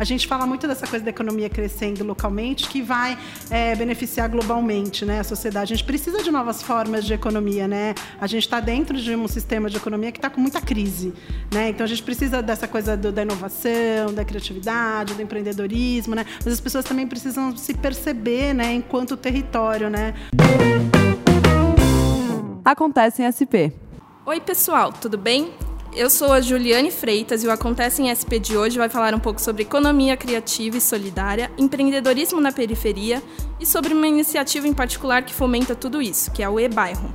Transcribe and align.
A 0.00 0.04
gente 0.04 0.26
fala 0.26 0.46
muito 0.46 0.66
dessa 0.66 0.86
coisa 0.86 1.04
da 1.04 1.10
economia 1.10 1.50
crescendo 1.50 2.02
localmente 2.02 2.66
que 2.70 2.80
vai 2.80 3.18
é, 3.50 3.76
beneficiar 3.76 4.30
globalmente 4.30 5.04
né, 5.04 5.20
a 5.20 5.24
sociedade. 5.24 5.74
A 5.74 5.76
gente 5.76 5.84
precisa 5.84 6.22
de 6.22 6.30
novas 6.30 6.62
formas 6.62 7.04
de 7.04 7.12
economia. 7.12 7.68
Né? 7.68 7.94
A 8.18 8.26
gente 8.26 8.44
está 8.44 8.60
dentro 8.60 8.96
de 8.96 9.14
um 9.14 9.28
sistema 9.28 9.68
de 9.68 9.76
economia 9.76 10.10
que 10.10 10.16
está 10.16 10.30
com 10.30 10.40
muita 10.40 10.58
crise. 10.58 11.12
Né? 11.52 11.68
Então 11.68 11.84
a 11.84 11.86
gente 11.86 12.02
precisa 12.02 12.40
dessa 12.40 12.66
coisa 12.66 12.96
do, 12.96 13.12
da 13.12 13.20
inovação, 13.20 14.14
da 14.14 14.24
criatividade, 14.24 15.12
do 15.12 15.20
empreendedorismo, 15.20 16.14
né? 16.14 16.24
mas 16.42 16.54
as 16.54 16.60
pessoas 16.62 16.86
também 16.86 17.06
precisam 17.06 17.54
se 17.54 17.74
perceber 17.74 18.54
né, 18.54 18.72
enquanto 18.72 19.18
território. 19.18 19.90
Né? 19.90 20.14
Acontece 22.64 23.22
em 23.22 23.28
SP. 23.28 23.76
Oi, 24.24 24.40
pessoal, 24.40 24.94
tudo 24.94 25.18
bem? 25.18 25.52
Eu 25.92 26.08
sou 26.08 26.32
a 26.32 26.40
Juliane 26.40 26.92
Freitas 26.92 27.42
e 27.42 27.48
o 27.48 27.50
Acontece 27.50 28.00
em 28.00 28.14
SP 28.14 28.38
de 28.38 28.56
hoje 28.56 28.78
vai 28.78 28.88
falar 28.88 29.12
um 29.12 29.18
pouco 29.18 29.40
sobre 29.40 29.64
economia 29.64 30.16
criativa 30.16 30.76
e 30.76 30.80
solidária, 30.80 31.50
empreendedorismo 31.58 32.40
na 32.40 32.52
periferia 32.52 33.20
e 33.58 33.66
sobre 33.66 33.92
uma 33.92 34.06
iniciativa 34.06 34.68
em 34.68 34.72
particular 34.72 35.24
que 35.24 35.34
fomenta 35.34 35.74
tudo 35.74 36.00
isso, 36.00 36.30
que 36.30 36.44
é 36.44 36.48
o 36.48 36.60
e-bairro. 36.60 37.12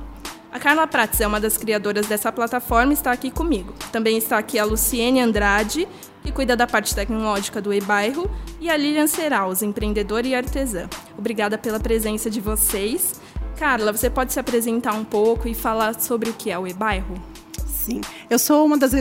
A 0.52 0.58
Carla 0.58 0.86
Prates 0.86 1.22
é 1.22 1.26
uma 1.26 1.40
das 1.40 1.56
criadoras 1.56 2.06
dessa 2.06 2.30
plataforma 2.30 2.92
e 2.92 2.94
está 2.94 3.12
aqui 3.12 3.30
comigo. 3.30 3.72
Também 3.90 4.18
está 4.18 4.36
aqui 4.36 4.58
a 4.58 4.64
Luciene 4.64 5.20
Andrade, 5.20 5.88
que 6.22 6.30
cuida 6.30 6.54
da 6.54 6.66
parte 6.66 6.94
tecnológica 6.94 7.62
do 7.62 7.72
e-bairro, 7.72 8.30
e 8.60 8.68
a 8.68 8.76
Lilian 8.76 9.06
Seraus, 9.06 9.62
empreendedora 9.62 10.26
e 10.26 10.34
artesã. 10.34 10.86
Obrigada 11.16 11.56
pela 11.56 11.80
presença 11.80 12.28
de 12.28 12.42
vocês. 12.42 13.20
Carla, 13.58 13.90
você 13.90 14.10
pode 14.10 14.34
se 14.34 14.40
apresentar 14.40 14.92
um 14.92 15.04
pouco 15.04 15.48
e 15.48 15.54
falar 15.54 15.98
sobre 15.98 16.28
o 16.28 16.34
que 16.34 16.50
é 16.50 16.58
o 16.58 16.66
e-bairro? 16.66 17.14
Sim, 17.86 18.00
eu 18.28 18.38
sou 18.38 18.66
uma 18.66 18.76
das 18.76 18.92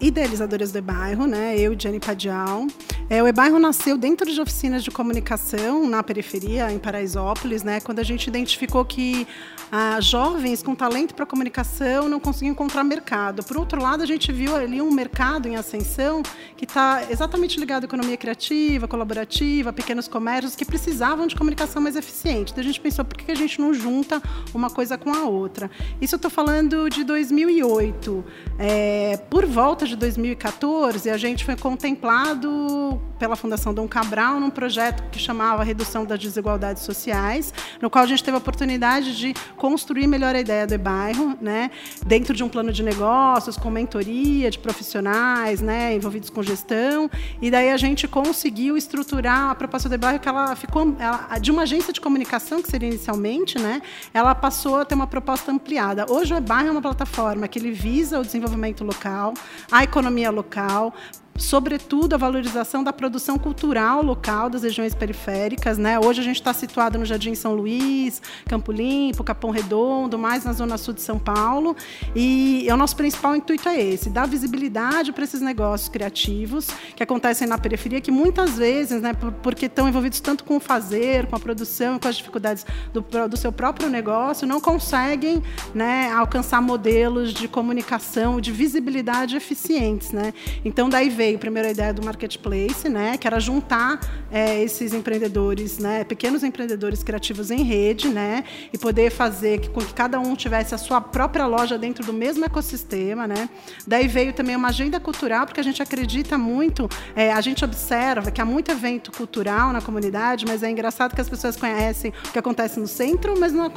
idealizadoras 0.00 0.70
do 0.70 0.80
bairro, 0.80 1.26
né? 1.26 1.58
Eu 1.58 1.72
e 1.72 1.76
Jenny 1.78 1.98
Padial. 1.98 2.68
É, 3.08 3.20
o 3.20 3.32
bairro 3.32 3.58
nasceu 3.58 3.98
dentro 3.98 4.32
de 4.32 4.40
oficinas 4.40 4.84
de 4.84 4.90
comunicação 4.92 5.88
na 5.88 6.00
periferia, 6.00 6.70
em 6.70 6.78
Paraisópolis, 6.78 7.64
né? 7.64 7.80
Quando 7.80 7.98
a 7.98 8.04
gente 8.04 8.28
identificou 8.28 8.84
que 8.84 9.26
ah, 9.72 10.00
jovens 10.00 10.62
com 10.62 10.74
talento 10.74 11.14
para 11.14 11.26
comunicação 11.26 12.08
não 12.08 12.20
conseguiam 12.20 12.52
encontrar 12.52 12.84
mercado. 12.84 13.42
Por 13.42 13.56
outro 13.56 13.82
lado, 13.82 14.04
a 14.04 14.06
gente 14.06 14.30
viu 14.30 14.54
ali 14.54 14.80
um 14.80 14.92
mercado 14.92 15.48
em 15.48 15.56
ascensão 15.56 16.22
que 16.56 16.64
está 16.64 17.04
exatamente 17.10 17.58
ligado 17.58 17.84
à 17.84 17.86
economia 17.86 18.16
criativa, 18.16 18.86
colaborativa, 18.86 19.72
pequenos 19.72 20.06
comércios 20.06 20.54
que 20.54 20.64
precisavam 20.64 21.26
de 21.26 21.34
comunicação 21.34 21.82
mais 21.82 21.96
eficiente. 21.96 22.52
Então 22.52 22.62
a 22.62 22.66
gente 22.66 22.80
pensou, 22.80 23.04
por 23.04 23.16
que 23.16 23.32
a 23.32 23.34
gente 23.34 23.60
não 23.60 23.74
junta 23.74 24.22
uma 24.54 24.70
coisa 24.70 24.96
com 24.96 25.12
a 25.12 25.24
outra? 25.24 25.68
Isso 26.00 26.14
eu 26.14 26.18
estou 26.18 26.30
falando 26.30 26.88
de 26.88 27.02
2008. 27.02 28.24
É, 28.62 29.16
por 29.30 29.46
volta 29.46 29.86
de 29.86 29.96
2014, 29.96 31.08
a 31.08 31.16
gente 31.16 31.46
foi 31.46 31.56
contemplado 31.56 33.00
pela 33.18 33.34
Fundação 33.34 33.72
Dom 33.72 33.88
Cabral 33.88 34.38
num 34.38 34.50
projeto 34.50 35.02
que 35.10 35.18
chamava 35.18 35.64
Redução 35.64 36.04
das 36.04 36.18
Desigualdades 36.18 36.82
Sociais, 36.82 37.54
no 37.80 37.88
qual 37.88 38.04
a 38.04 38.06
gente 38.06 38.22
teve 38.22 38.34
a 38.34 38.38
oportunidade 38.38 39.16
de 39.16 39.32
construir 39.56 40.06
melhor 40.06 40.34
a 40.34 40.40
ideia 40.40 40.66
do 40.66 40.78
bairro, 40.78 41.38
né, 41.40 41.70
dentro 42.04 42.34
de 42.34 42.44
um 42.44 42.50
plano 42.50 42.70
de 42.70 42.82
negócios, 42.82 43.56
com 43.56 43.70
mentoria 43.70 44.50
de 44.50 44.58
profissionais 44.58 45.62
né, 45.62 45.94
envolvidos 45.94 46.28
com 46.28 46.42
gestão. 46.42 47.10
E 47.40 47.50
daí 47.50 47.70
a 47.70 47.78
gente 47.78 48.06
conseguiu 48.06 48.76
estruturar 48.76 49.52
a 49.52 49.54
proposta 49.54 49.88
do 49.88 49.96
bairro 49.96 50.18
que 50.18 50.28
ela 50.28 50.54
ficou 50.54 50.94
ela, 50.98 51.38
de 51.38 51.50
uma 51.50 51.62
agência 51.62 51.94
de 51.94 52.00
comunicação, 52.00 52.60
que 52.60 52.68
seria 52.68 52.90
inicialmente, 52.90 53.58
né, 53.58 53.80
ela 54.12 54.34
passou 54.34 54.80
a 54.80 54.84
ter 54.84 54.94
uma 54.94 55.06
proposta 55.06 55.50
ampliada. 55.50 56.04
Hoje 56.10 56.34
o 56.34 56.40
bairro 56.42 56.68
é 56.68 56.72
uma 56.72 56.82
plataforma 56.82 57.48
que 57.48 57.58
ele 57.58 57.70
visa 57.70 58.20
o 58.20 58.22
desenvolvimento 58.22 58.49
local, 58.84 59.34
a 59.70 59.82
economia 59.82 60.32
local, 60.34 60.94
sobretudo 61.36 62.14
a 62.14 62.16
valorização 62.16 62.84
da 62.84 62.92
produção 62.92 63.38
cultural 63.38 64.02
local 64.02 64.50
das 64.50 64.62
regiões 64.62 64.94
periféricas. 64.94 65.78
Né? 65.78 65.98
Hoje 65.98 66.20
a 66.20 66.24
gente 66.24 66.36
está 66.36 66.52
situado 66.52 66.98
no 66.98 67.04
Jardim 67.04 67.34
São 67.34 67.54
Luís, 67.54 68.20
Campo 68.46 68.70
Limpo, 68.72 69.24
Capão 69.24 69.50
Redondo, 69.50 70.18
mais 70.18 70.44
na 70.44 70.52
zona 70.52 70.76
sul 70.76 70.94
de 70.94 71.02
São 71.02 71.18
Paulo. 71.18 71.74
E 72.14 72.66
o 72.70 72.76
nosso 72.76 72.96
principal 72.96 73.34
intuito 73.34 73.68
é 73.68 73.80
esse: 73.80 74.10
dar 74.10 74.26
visibilidade 74.26 75.12
para 75.12 75.24
esses 75.24 75.40
negócios 75.40 75.88
criativos 75.88 76.68
que 76.94 77.02
acontecem 77.02 77.46
na 77.48 77.58
periferia, 77.58 78.00
que 78.00 78.10
muitas 78.10 78.56
vezes, 78.58 79.00
né, 79.00 79.12
porque 79.42 79.66
estão 79.66 79.88
envolvidos 79.88 80.20
tanto 80.20 80.44
com 80.44 80.56
o 80.56 80.60
fazer, 80.60 81.26
com 81.26 81.36
a 81.36 81.40
produção, 81.40 81.98
com 81.98 82.08
as 82.08 82.16
dificuldades 82.16 82.66
do, 82.92 83.00
do 83.28 83.36
seu 83.36 83.52
próprio 83.52 83.88
negócio, 83.88 84.46
não 84.46 84.60
conseguem 84.60 85.42
né, 85.74 86.10
alcançar 86.12 86.60
modelos 86.60 87.32
de 87.32 87.48
comunicação, 87.48 88.40
de 88.40 88.52
visibilidade 88.52 89.36
eficientes. 89.36 90.12
Né? 90.12 90.32
Então, 90.64 90.88
daí 90.88 91.08
veio 91.20 91.38
primeiro 91.38 91.68
a 91.68 91.70
ideia 91.70 91.92
do 91.92 92.02
marketplace, 92.02 92.88
né, 92.88 93.18
que 93.18 93.26
era 93.26 93.38
juntar 93.38 94.00
é, 94.32 94.62
esses 94.62 94.94
empreendedores, 94.94 95.78
né, 95.78 96.02
pequenos 96.02 96.42
empreendedores 96.42 97.02
criativos 97.02 97.50
em 97.50 97.62
rede, 97.62 98.08
né, 98.08 98.42
e 98.72 98.78
poder 98.78 99.10
fazer 99.10 99.60
que, 99.60 99.68
com 99.68 99.80
que 99.80 99.92
cada 99.92 100.18
um 100.18 100.34
tivesse 100.34 100.74
a 100.74 100.78
sua 100.78 100.98
própria 100.98 101.44
loja 101.44 101.76
dentro 101.76 102.02
do 102.06 102.14
mesmo 102.14 102.42
ecossistema, 102.46 103.26
né. 103.26 103.50
Daí 103.86 104.08
veio 104.08 104.32
também 104.32 104.56
uma 104.56 104.68
agenda 104.68 104.98
cultural, 104.98 105.44
porque 105.44 105.60
a 105.60 105.62
gente 105.62 105.82
acredita 105.82 106.38
muito, 106.38 106.88
é, 107.14 107.30
a 107.30 107.40
gente 107.42 107.62
observa 107.62 108.30
que 108.30 108.40
há 108.40 108.44
muito 108.46 108.70
evento 108.70 109.12
cultural 109.12 109.74
na 109.74 109.82
comunidade, 109.82 110.46
mas 110.48 110.62
é 110.62 110.70
engraçado 110.70 111.14
que 111.14 111.20
as 111.20 111.28
pessoas 111.28 111.54
conhecem 111.54 112.14
o 112.28 112.32
que 112.32 112.38
acontece 112.38 112.80
no 112.80 112.86
centro, 112.86 113.38
mas 113.38 113.52
não, 113.52 113.70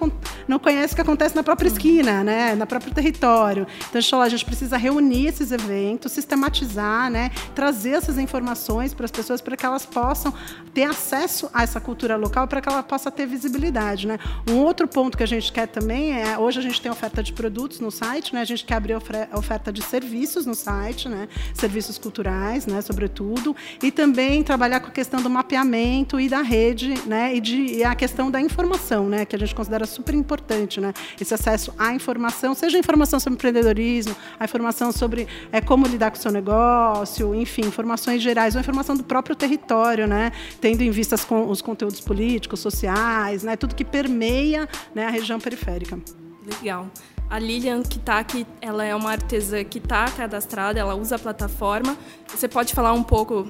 não 0.47 0.59
conhecem 0.59 0.93
o 0.93 0.95
que 0.95 1.01
acontece 1.01 1.35
na 1.35 1.43
própria 1.43 1.67
esquina, 1.67 2.23
né, 2.23 2.55
na 2.55 2.65
próprio 2.65 2.93
território. 2.93 3.67
Então 3.89 3.99
a 3.99 3.99
gente 3.99 4.09
falou, 4.11 4.25
a 4.25 4.29
gente 4.29 4.45
precisa 4.45 4.77
reunir 4.77 5.27
esses 5.27 5.51
eventos, 5.51 6.13
sistematizar, 6.13 7.11
né, 7.11 7.31
trazer 7.55 7.91
essas 7.91 8.17
informações 8.17 8.93
para 8.93 9.05
as 9.05 9.11
pessoas 9.11 9.41
para 9.41 9.55
que 9.55 9.65
elas 9.65 9.85
possam 9.85 10.33
ter 10.73 10.83
acesso 10.83 11.49
a 11.53 11.63
essa 11.63 11.79
cultura 11.79 12.15
local, 12.15 12.47
para 12.47 12.61
que 12.61 12.69
ela 12.69 12.81
possa 12.83 13.11
ter 13.11 13.25
visibilidade. 13.25 14.07
Né? 14.07 14.17
Um 14.49 14.57
outro 14.57 14.87
ponto 14.87 15.17
que 15.17 15.23
a 15.23 15.27
gente 15.27 15.51
quer 15.51 15.67
também 15.67 16.13
é, 16.13 16.37
hoje 16.37 16.59
a 16.59 16.61
gente 16.61 16.81
tem 16.81 16.91
oferta 16.91 17.21
de 17.21 17.33
produtos 17.33 17.79
no 17.79 17.91
site, 17.91 18.33
né? 18.33 18.41
a 18.41 18.45
gente 18.45 18.65
quer 18.65 18.75
abrir 18.75 18.95
oferta 19.33 19.71
de 19.71 19.81
serviços 19.81 20.45
no 20.45 20.55
site, 20.55 21.07
né? 21.07 21.27
serviços 21.53 21.97
culturais, 21.97 22.65
né? 22.65 22.81
sobretudo, 22.81 23.55
e 23.81 23.91
também 23.91 24.43
trabalhar 24.43 24.79
com 24.79 24.87
a 24.87 24.91
questão 24.91 25.21
do 25.21 25.29
mapeamento 25.29 26.19
e 26.19 26.27
da 26.27 26.41
rede, 26.41 26.93
né? 27.05 27.35
e, 27.35 27.41
de, 27.41 27.77
e 27.77 27.83
a 27.83 27.95
questão 27.95 28.31
da 28.31 28.41
informação, 28.41 29.07
né? 29.07 29.25
que 29.25 29.35
a 29.35 29.39
gente 29.39 29.53
considera 29.53 29.85
super 29.85 30.13
importante, 30.13 30.81
né? 30.81 30.93
esse 31.19 31.33
acesso 31.33 31.73
à 31.77 31.93
informação, 31.93 32.53
seja 32.53 32.77
informação 32.77 33.19
sobre 33.19 33.35
empreendedorismo, 33.35 34.15
a 34.39 34.45
informação 34.45 34.91
sobre 34.91 35.27
é, 35.51 35.61
como 35.61 35.87
lidar 35.87 36.11
com 36.11 36.17
o 36.17 36.21
seu 36.21 36.31
negócio, 36.31 37.22
enfim, 37.35 37.61
informações 37.61 38.21
gerais, 38.21 38.55
ou 38.55 38.61
informação 38.61 38.95
do 38.95 39.03
próprio 39.03 39.35
território, 39.35 40.07
né? 40.07 40.31
tendo 40.59 40.81
em 40.81 40.89
vista 40.89 41.15
os 41.15 41.61
conteúdos 41.61 41.99
políticos, 41.99 42.59
sociais, 42.59 43.43
né? 43.43 43.55
tudo 43.55 43.75
que 43.75 43.85
permeia 43.85 44.67
né, 44.95 45.05
a 45.05 45.09
região 45.11 45.39
periférica. 45.39 45.99
Legal. 46.43 46.87
A 47.29 47.39
Lilian, 47.39 47.81
que 47.83 47.97
está 47.97 48.19
aqui, 48.19 48.45
ela 48.61 48.83
é 48.83 48.95
uma 48.95 49.11
artesã 49.11 49.63
que 49.63 49.77
está 49.77 50.09
cadastrada, 50.11 50.79
ela 50.79 50.95
usa 50.95 51.15
a 51.15 51.19
plataforma. 51.19 51.97
Você 52.27 52.47
pode 52.47 52.73
falar 52.73 52.93
um 52.93 53.03
pouco 53.03 53.47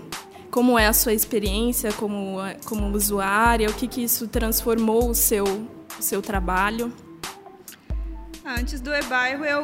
como 0.54 0.78
é 0.78 0.86
a 0.86 0.94
sua 0.94 1.14
experiência 1.14 1.92
como, 1.94 2.38
como 2.66 2.88
usuária, 2.96 3.68
o 3.68 3.74
que, 3.74 3.88
que 3.88 4.04
isso 4.04 4.28
transformou 4.28 5.10
o 5.10 5.16
seu, 5.16 5.46
o 5.46 6.02
seu 6.02 6.22
trabalho? 6.22 6.94
Antes 8.46 8.80
do 8.80 8.94
e-bairro, 8.94 9.44
eu 9.44 9.64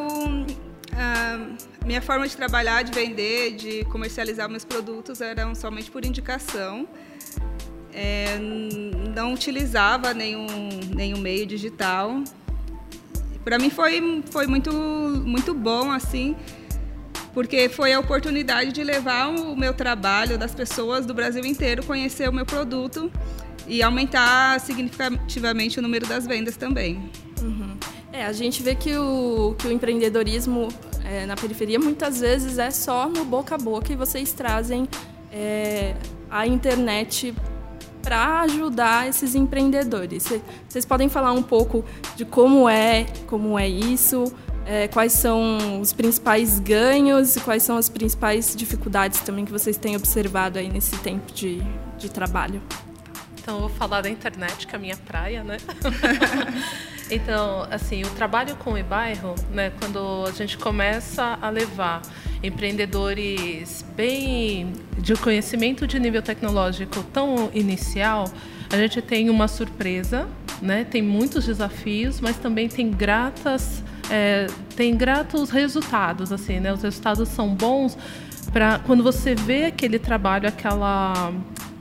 ah, 0.93 1.47
minha 1.89 2.03
forma 2.03 2.27
de 2.27 2.37
trabalhar, 2.37 2.83
de 2.83 2.91
vender, 2.91 3.55
de 3.55 3.83
comercializar 3.85 4.47
meus 4.47 4.63
produtos 4.63 5.21
eram 5.21 5.55
somente 5.55 5.89
por 5.89 6.05
indicação. 6.05 6.87
É, 7.91 8.37
não 8.37 9.33
utilizava 9.33 10.13
nenhum, 10.13 10.45
nenhum 10.95 11.17
meio 11.17 11.47
digital. 11.47 12.23
Para 13.43 13.57
mim 13.57 13.71
foi, 13.71 14.23
foi 14.29 14.45
muito, 14.45 14.71
muito 14.71 15.51
bom, 15.51 15.89
assim, 15.91 16.35
porque 17.33 17.67
foi 17.67 17.91
a 17.91 17.99
oportunidade 17.99 18.71
de 18.71 18.83
levar 18.83 19.29
o 19.29 19.55
meu 19.55 19.73
trabalho 19.73 20.37
das 20.37 20.53
pessoas 20.53 21.07
do 21.07 21.13
Brasil 21.15 21.43
inteiro 21.43 21.83
conhecer 21.83 22.29
o 22.29 22.31
meu 22.31 22.45
produto 22.45 23.11
e 23.67 23.81
aumentar 23.81 24.59
significativamente 24.59 25.79
o 25.79 25.81
número 25.81 26.05
das 26.05 26.27
vendas 26.27 26.55
também. 26.55 27.09
Uhum. 27.41 27.75
É, 28.13 28.25
a 28.25 28.31
gente 28.31 28.61
vê 28.61 28.75
que 28.75 28.95
o, 28.95 29.55
que 29.57 29.67
o 29.67 29.71
empreendedorismo 29.71 30.69
é, 31.09 31.25
na 31.25 31.35
periferia 31.35 31.79
muitas 31.79 32.19
vezes 32.19 32.59
é 32.59 32.69
só 32.69 33.09
no 33.09 33.25
boca 33.25 33.55
a 33.55 33.57
boca 33.57 33.91
e 33.91 33.95
vocês 33.95 34.31
trazem 34.31 34.87
é, 35.31 35.95
a 36.29 36.45
internet 36.45 37.33
para 38.01 38.41
ajudar 38.41 39.09
esses 39.09 39.33
empreendedores. 39.33 40.31
Vocês 40.67 40.85
podem 40.85 41.09
falar 41.09 41.31
um 41.31 41.41
pouco 41.41 41.83
de 42.15 42.25
como 42.25 42.69
é, 42.69 43.07
como 43.25 43.57
é 43.57 43.67
isso, 43.67 44.31
é, 44.65 44.87
quais 44.87 45.13
são 45.13 45.81
os 45.81 45.91
principais 45.91 46.59
ganhos 46.59 47.35
e 47.35 47.39
quais 47.39 47.63
são 47.63 47.75
as 47.75 47.89
principais 47.89 48.55
dificuldades 48.55 49.19
também 49.21 49.45
que 49.45 49.51
vocês 49.51 49.77
têm 49.77 49.95
observado 49.95 50.59
aí 50.59 50.69
nesse 50.69 50.95
tempo 50.99 51.31
de, 51.33 51.59
de 51.97 52.09
trabalho. 52.09 52.61
Então, 53.41 53.55
eu 53.55 53.61
vou 53.61 53.69
falar 53.69 54.01
da 54.01 54.09
internet, 54.09 54.67
que 54.67 54.75
é 54.75 54.77
a 54.77 54.81
minha 54.81 54.97
praia, 54.97 55.43
né? 55.43 55.57
então, 57.09 57.67
assim, 57.71 58.03
o 58.03 58.09
trabalho 58.11 58.55
com 58.55 58.73
o 58.73 58.83
bairro, 58.83 59.35
né, 59.51 59.71
quando 59.79 60.25
a 60.27 60.31
gente 60.31 60.57
começa 60.57 61.37
a 61.41 61.49
levar 61.49 62.01
empreendedores 62.43 63.83
bem 63.95 64.73
de 64.97 65.15
conhecimento 65.15 65.87
de 65.87 65.99
nível 65.99 66.21
tecnológico 66.21 67.03
tão 67.11 67.49
inicial, 67.53 68.25
a 68.71 68.77
gente 68.77 69.01
tem 69.01 69.29
uma 69.29 69.47
surpresa, 69.47 70.27
né? 70.61 70.83
Tem 70.83 71.01
muitos 71.01 71.45
desafios, 71.45 72.21
mas 72.21 72.37
também 72.37 72.69
tem 72.69 72.91
gratas, 72.91 73.83
é, 74.09 74.47
tem 74.75 74.95
gratos 74.95 75.49
resultados, 75.49 76.31
assim, 76.31 76.59
né? 76.59 76.71
Os 76.71 76.83
resultados 76.83 77.27
são 77.29 77.53
bons 77.55 77.97
para 78.53 78.79
quando 78.79 79.03
você 79.03 79.35
vê 79.35 79.65
aquele 79.65 79.99
trabalho, 79.99 80.47
aquela 80.47 81.31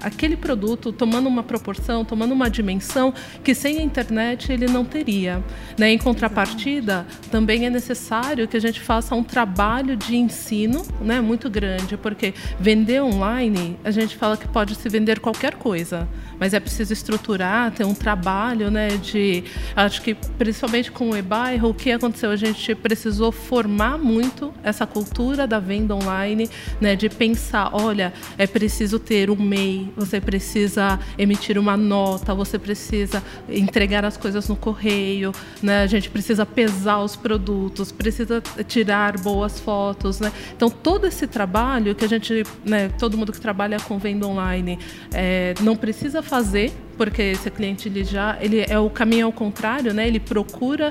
aquele 0.03 0.37
produto 0.37 0.93
tomando 0.93 1.29
uma 1.29 1.43
proporção, 1.43 2.05
tomando 2.05 2.33
uma 2.33 2.49
dimensão 2.49 3.13
que 3.43 3.55
sem 3.55 3.79
a 3.79 3.83
internet 3.83 4.53
ele 4.53 4.67
não 4.67 4.85
teria. 4.85 5.43
Né? 5.77 5.93
Em 5.93 5.99
contrapartida, 5.99 7.07
também 7.31 7.67
é 7.67 7.71
necessário 7.71 8.47
que 8.47 8.57
a 8.57 8.61
gente 8.61 8.81
faça 8.81 9.15
um 9.15 9.25
trabalho 9.25 9.97
de 9.97 10.17
ensino 10.17 10.83
né, 11.01 11.21
muito 11.21 11.51
grande, 11.51 11.97
porque 11.97 12.35
vender 12.59 13.03
online, 13.03 13.77
a 13.85 13.91
gente 13.91 14.17
fala 14.17 14.37
que 14.37 14.49
pode 14.49 14.75
se 14.75 14.89
vender 14.89 15.21
qualquer 15.21 15.55
coisa 15.55 16.09
mas 16.39 16.55
é 16.55 16.61
preciso 16.61 16.93
estruturar, 16.93 17.73
ter 17.73 17.85
um 17.85 17.95
trabalho, 17.95 18.71
né, 18.71 18.89
de, 18.97 19.45
acho 19.75 20.03
que 20.03 20.15
principalmente 20.15 20.91
com 20.91 21.11
o 21.11 21.17
e-bairro, 21.17 21.71
o 21.71 21.75
que 21.75 21.91
aconteceu? 21.91 22.31
A 22.31 22.37
gente 22.37 22.75
precisou 22.75 23.33
formar 23.33 23.99
muito 23.99 24.53
essa 24.63 24.87
cultura 24.87 25.47
da 25.47 25.59
venda 25.59 25.95
online, 25.95 26.49
né, 26.81 26.95
de 26.95 27.09
pensar, 27.09 27.71
olha, 27.73 28.13
é 28.37 28.47
preciso 28.47 28.99
ter 28.99 29.31
um 29.31 29.37
MEI, 29.37 29.88
você 29.97 30.21
precisa 30.21 30.99
emitir 31.17 31.59
uma 31.59 31.77
nota, 31.77 32.35
você 32.35 32.59
precisa 32.59 33.23
entregar 33.49 34.05
as 34.05 34.17
coisas 34.17 34.49
no 34.49 34.57
correio, 34.57 35.33
né, 35.63 35.83
a 35.83 35.87
gente 35.87 36.11
precisa 36.11 36.45
pesar 36.45 36.99
os 36.99 37.17
produtos, 37.17 37.93
precisa 37.93 38.43
tirar 38.67 39.19
boas 39.19 39.61
fotos, 39.61 40.21
né, 40.21 40.33
então 40.57 40.71
todo 40.71 41.07
esse 41.07 41.27
trabalho 41.27 41.95
que 41.95 42.05
a 42.05 42.09
gente, 42.09 42.45
né, 42.65 42.89
todo 42.99 43.17
mundo 43.17 43.33
que 43.33 43.41
trabalha 43.41 43.79
com 43.81 43.99
venda 43.99 44.27
online, 44.27 44.79
é, 45.13 45.55
não 45.61 45.77
precisa 45.77 46.23
fazer, 46.23 46.73
porque 46.97 47.23
esse 47.23 47.51
cliente 47.51 47.89
ele 47.89 48.05
já 48.05 48.37
ele 48.41 48.65
é 48.69 48.79
o 48.79 48.91
caminho 48.91 49.27
ao 49.27 49.33
contrário, 49.33 49.95
né? 49.95 50.09
Ele 50.09 50.19
procura 50.19 50.91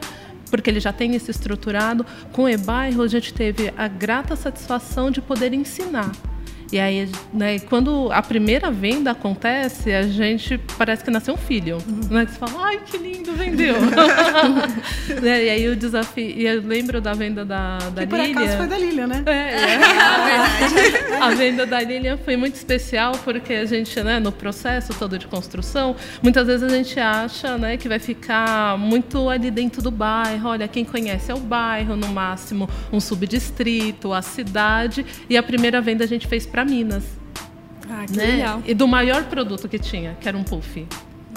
porque 0.49 0.69
ele 0.69 0.79
já 0.79 0.94
tem 0.94 1.15
isso 1.15 1.29
estruturado. 1.29 2.05
Com 2.31 2.44
o 2.44 2.49
e-bairro, 2.49 3.01
a 3.01 3.07
gente 3.07 3.33
teve 3.33 3.73
a 3.77 3.88
grata 3.88 4.35
satisfação 4.35 5.11
de 5.11 5.21
poder 5.21 5.53
ensinar. 5.53 6.11
E 6.72 6.80
aí, 6.80 7.10
né, 7.34 7.60
quando 7.60 8.10
a 8.12 8.22
primeira 8.22 8.69
venda 8.69 9.12
acontece, 9.12 9.94
a 9.94 10.04
gente 10.04 10.58
parece 10.78 11.04
que 11.04 11.10
nasceu 11.10 11.34
um 11.34 11.38
filho. 11.38 11.78
Uhum. 11.88 12.02
Né? 12.10 12.28
Você 12.28 12.38
fala, 12.38 12.68
ai, 12.68 12.81
que 12.86 12.98
lindo, 12.98 13.31
vendeu. 13.34 13.75
né, 15.22 15.46
e 15.46 15.50
aí 15.50 15.69
o 15.69 15.75
desafio. 15.75 16.30
E 16.30 16.46
eu 16.46 16.62
lembro 16.62 17.00
da 17.00 17.14
venda 17.14 17.46
da, 17.46 17.78
da 17.78 18.06
que 18.06 18.14
Lilian. 18.14 18.34
por 18.34 18.42
acaso 18.42 18.58
foi 18.58 18.68
da 18.68 18.78
Lilian, 18.78 19.08
né? 19.08 19.24
É, 19.25 21.14
é. 21.14 21.18
a 21.24 21.30
venda 21.30 21.66
da 21.66 21.80
Lilian 21.81 22.18
foi 22.18 22.36
muito 22.36 22.56
especial 22.56 23.14
porque 23.24 23.54
a 23.54 23.66
gente, 23.66 24.02
né, 24.04 24.19
no 24.19 24.31
processo 24.31 24.94
todo 24.94 25.18
de 25.18 25.28
construção, 25.28 25.96
muitas 26.22 26.48
vezes 26.48 26.64
a 26.64 26.69
gente 26.69 27.00
acha 27.00 27.58
né, 27.58 27.78
que 27.78 27.88
vai 27.88 28.00
ficar 28.00 28.78
muito 28.78 29.30
ali 29.30 29.50
dentro 29.50 29.81
do 29.81 29.92
bairro. 29.92 30.50
Olha, 30.50 30.68
quem 30.68 30.84
conhece 30.84 31.31
é 31.31 31.34
o 31.34 31.40
bairro, 31.40 31.96
no 31.96 32.08
máximo 32.10 32.69
um 32.92 33.00
subdistrito, 33.00 34.12
a 34.12 34.22
cidade. 34.22 35.06
E 35.30 35.38
a 35.38 35.44
primeira 35.44 35.80
venda 35.80 36.04
a 36.04 36.08
gente 36.08 36.28
fez 36.28 36.46
para 36.46 36.56
Minas. 36.65 37.04
Ah, 37.89 38.06
que 38.06 38.18
né? 38.18 38.25
legal. 38.25 38.62
E 38.65 38.74
do 38.74 38.88
maior 38.88 39.24
produto 39.25 39.68
que 39.68 39.80
tinha, 39.80 40.15
que 40.19 40.27
era 40.27 40.38
um 40.38 40.44
puff. 40.44 40.86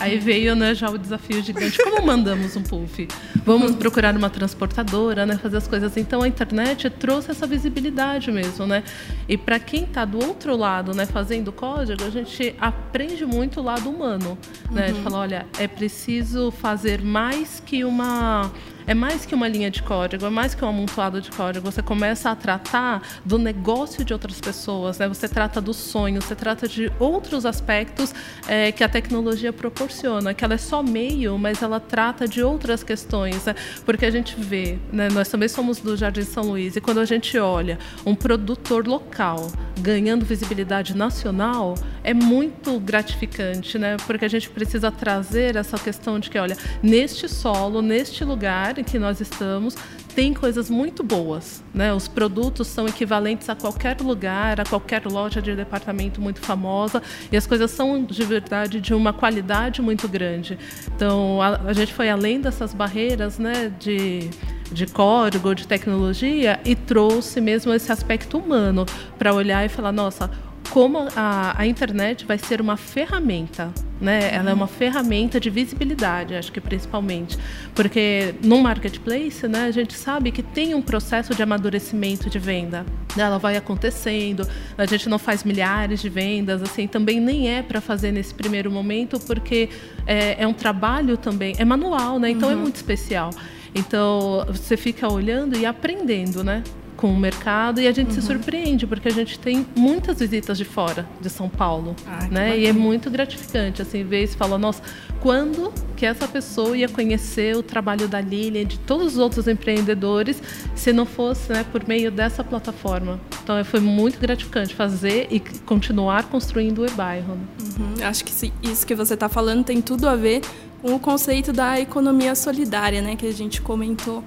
Aí 0.00 0.18
veio 0.18 0.56
né, 0.56 0.74
já 0.74 0.88
o 0.88 0.96
desafio 0.96 1.42
gigante. 1.42 1.76
Como 1.76 2.00
mandamos 2.06 2.56
um 2.56 2.62
puff? 2.62 3.06
Vamos 3.44 3.76
procurar 3.76 4.16
uma 4.16 4.30
transportadora, 4.30 5.26
né, 5.26 5.36
fazer 5.36 5.58
as 5.58 5.68
coisas. 5.68 5.94
Então 5.98 6.22
a 6.22 6.28
internet 6.28 6.88
trouxe 6.88 7.30
essa 7.30 7.46
visibilidade 7.46 8.32
mesmo, 8.32 8.66
né? 8.66 8.82
E 9.28 9.36
para 9.36 9.58
quem 9.58 9.84
está 9.84 10.06
do 10.06 10.18
outro 10.24 10.56
lado, 10.56 10.94
né, 10.94 11.04
fazendo 11.04 11.52
código, 11.52 12.02
a 12.02 12.08
gente 12.08 12.54
aprende 12.58 13.26
muito 13.26 13.60
o 13.60 13.62
lado 13.62 13.90
humano, 13.90 14.38
né? 14.70 14.86
Uhum. 14.88 14.94
De 14.94 15.00
falar, 15.02 15.18
olha, 15.18 15.46
é 15.58 15.68
preciso 15.68 16.50
fazer 16.50 17.02
mais 17.02 17.62
que 17.64 17.84
uma 17.84 18.50
é 18.90 18.94
mais 18.94 19.24
que 19.24 19.36
uma 19.36 19.46
linha 19.46 19.70
de 19.70 19.84
código, 19.84 20.26
é 20.26 20.30
mais 20.30 20.52
que 20.52 20.64
um 20.64 20.68
amontoado 20.68 21.20
de 21.20 21.30
código. 21.30 21.70
Você 21.70 21.80
começa 21.80 22.28
a 22.28 22.34
tratar 22.34 23.00
do 23.24 23.38
negócio 23.38 24.04
de 24.04 24.12
outras 24.12 24.40
pessoas, 24.40 24.98
né? 24.98 25.06
Você 25.06 25.28
trata 25.28 25.60
do 25.60 25.72
sonho, 25.72 26.20
você 26.20 26.34
trata 26.34 26.66
de 26.66 26.90
outros 26.98 27.46
aspectos 27.46 28.12
é, 28.48 28.72
que 28.72 28.82
a 28.82 28.88
tecnologia 28.88 29.52
proporciona, 29.52 30.34
que 30.34 30.44
ela 30.44 30.54
é 30.54 30.58
só 30.58 30.82
meio, 30.82 31.38
mas 31.38 31.62
ela 31.62 31.78
trata 31.78 32.26
de 32.26 32.42
outras 32.42 32.82
questões, 32.82 33.44
né? 33.44 33.54
porque 33.86 34.04
a 34.04 34.10
gente 34.10 34.34
vê, 34.36 34.76
né? 34.92 35.08
Nós 35.08 35.28
também 35.28 35.48
somos 35.48 35.78
do 35.78 35.96
Jardim 35.96 36.24
São 36.24 36.42
Luís 36.42 36.74
e 36.74 36.80
quando 36.80 36.98
a 36.98 37.04
gente 37.04 37.38
olha 37.38 37.78
um 38.04 38.16
produtor 38.16 38.88
local 38.88 39.52
ganhando 39.80 40.24
visibilidade 40.24 40.96
nacional, 40.96 41.76
é 42.02 42.12
muito 42.12 42.78
gratificante, 42.80 43.78
né? 43.78 43.96
Porque 44.04 44.24
a 44.24 44.28
gente 44.28 44.50
precisa 44.50 44.90
trazer 44.90 45.54
essa 45.54 45.78
questão 45.78 46.18
de 46.18 46.28
que, 46.28 46.38
olha, 46.38 46.56
neste 46.82 47.28
solo, 47.28 47.80
neste 47.80 48.24
lugar 48.24 48.79
em 48.80 48.84
que 48.84 48.98
nós 48.98 49.20
estamos, 49.20 49.76
tem 50.14 50.34
coisas 50.34 50.68
muito 50.68 51.02
boas, 51.02 51.62
né? 51.72 51.92
Os 51.92 52.08
produtos 52.08 52.66
são 52.66 52.86
equivalentes 52.86 53.48
a 53.48 53.54
qualquer 53.54 54.00
lugar, 54.00 54.60
a 54.60 54.64
qualquer 54.64 55.06
loja 55.06 55.40
de 55.40 55.54
departamento 55.54 56.20
muito 56.20 56.40
famosa 56.40 57.02
e 57.30 57.36
as 57.36 57.46
coisas 57.46 57.70
são 57.70 58.02
de 58.04 58.24
verdade 58.24 58.80
de 58.80 58.92
uma 58.92 59.12
qualidade 59.12 59.80
muito 59.80 60.08
grande. 60.08 60.58
Então 60.94 61.40
a, 61.40 61.68
a 61.68 61.72
gente 61.72 61.92
foi 61.92 62.10
além 62.10 62.40
dessas 62.40 62.74
barreiras, 62.74 63.38
né? 63.38 63.72
De 63.78 64.28
de 64.72 64.86
código, 64.86 65.54
de 65.54 65.66
tecnologia 65.66 66.60
e 66.64 66.74
trouxe 66.76 67.40
mesmo 67.40 67.72
esse 67.72 67.90
aspecto 67.90 68.38
humano 68.38 68.86
para 69.18 69.34
olhar 69.34 69.64
e 69.64 69.68
falar, 69.68 69.92
nossa, 69.92 70.30
como 70.70 71.08
a, 71.16 71.54
a 71.56 71.66
internet 71.66 72.24
vai 72.24 72.38
ser 72.38 72.60
uma 72.60 72.76
ferramenta 72.76 73.72
né? 74.00 74.30
Ela 74.32 74.50
é 74.50 74.54
uma 74.54 74.66
ferramenta 74.66 75.38
de 75.38 75.50
visibilidade, 75.50 76.34
acho 76.34 76.50
que 76.50 76.60
principalmente, 76.60 77.38
porque 77.74 78.34
no 78.42 78.60
marketplace, 78.62 79.46
né, 79.46 79.66
a 79.66 79.70
gente 79.70 79.94
sabe 79.94 80.32
que 80.32 80.42
tem 80.42 80.74
um 80.74 80.80
processo 80.80 81.34
de 81.34 81.42
amadurecimento 81.42 82.30
de 82.30 82.38
venda. 82.38 82.86
Ela 83.16 83.38
vai 83.38 83.56
acontecendo, 83.56 84.48
a 84.78 84.86
gente 84.86 85.08
não 85.08 85.18
faz 85.18 85.44
milhares 85.44 86.00
de 86.00 86.08
vendas, 86.08 86.62
assim, 86.62 86.86
também 86.86 87.20
nem 87.20 87.50
é 87.50 87.62
para 87.62 87.80
fazer 87.80 88.10
nesse 88.10 88.32
primeiro 88.32 88.70
momento, 88.70 89.20
porque 89.20 89.68
é, 90.06 90.42
é, 90.42 90.46
um 90.46 90.54
trabalho 90.54 91.16
também, 91.16 91.54
é 91.58 91.64
manual, 91.64 92.18
né? 92.18 92.30
Então 92.30 92.48
é 92.48 92.54
uhum. 92.54 92.60
é 92.60 92.62
muito 92.62 92.76
especial. 92.76 93.30
Então 93.74 94.46
você 94.48 94.76
fica 94.76 95.12
olhando 95.12 95.56
e 95.56 95.66
aprendendo, 95.66 96.42
né? 96.42 96.62
Com 97.00 97.12
o 97.12 97.18
mercado 97.18 97.80
e 97.80 97.88
a 97.88 97.92
gente 97.92 98.08
uhum. 98.08 98.14
se 98.14 98.22
surpreende 98.22 98.86
porque 98.86 99.08
a 99.08 99.12
gente 99.12 99.38
tem 99.38 99.66
muitas 99.74 100.18
visitas 100.18 100.58
de 100.58 100.66
fora 100.66 101.08
de 101.18 101.30
São 101.30 101.48
Paulo, 101.48 101.96
ah, 102.06 102.28
né? 102.30 102.58
E 102.58 102.66
é 102.66 102.72
muito 102.72 103.10
gratificante 103.10 103.80
assim 103.80 104.04
ver 104.04 104.24
e 104.24 104.26
falar, 104.26 104.58
nossa, 104.58 104.82
quando 105.20 105.72
que 105.96 106.04
essa 106.04 106.28
pessoa 106.28 106.76
ia 106.76 106.88
conhecer 106.88 107.56
o 107.56 107.62
trabalho 107.62 108.06
da 108.06 108.20
Lilian, 108.20 108.66
de 108.66 108.78
todos 108.80 109.14
os 109.14 109.18
outros 109.18 109.48
empreendedores, 109.48 110.42
se 110.74 110.92
não 110.92 111.06
fosse, 111.06 111.50
né, 111.52 111.64
por 111.72 111.88
meio 111.88 112.10
dessa 112.10 112.44
plataforma. 112.44 113.18
Então 113.42 113.62
foi 113.64 113.80
muito 113.80 114.20
gratificante 114.20 114.74
fazer 114.74 115.26
e 115.30 115.40
continuar 115.64 116.24
construindo 116.24 116.80
o 116.82 116.86
e-bairro. 116.86 117.34
Né? 117.34 117.42
Uhum. 117.78 118.06
Acho 118.06 118.24
que 118.24 118.52
isso 118.62 118.86
que 118.86 118.94
você 118.94 119.14
está 119.14 119.28
falando 119.28 119.64
tem 119.64 119.80
tudo 119.80 120.06
a 120.06 120.16
ver 120.16 120.42
com 120.82 120.94
o 120.94 121.00
conceito 121.00 121.52
da 121.52 121.80
economia 121.80 122.34
solidária, 122.34 123.00
né, 123.00 123.16
que 123.16 123.26
a 123.26 123.32
gente 123.32 123.62
comentou 123.62 124.22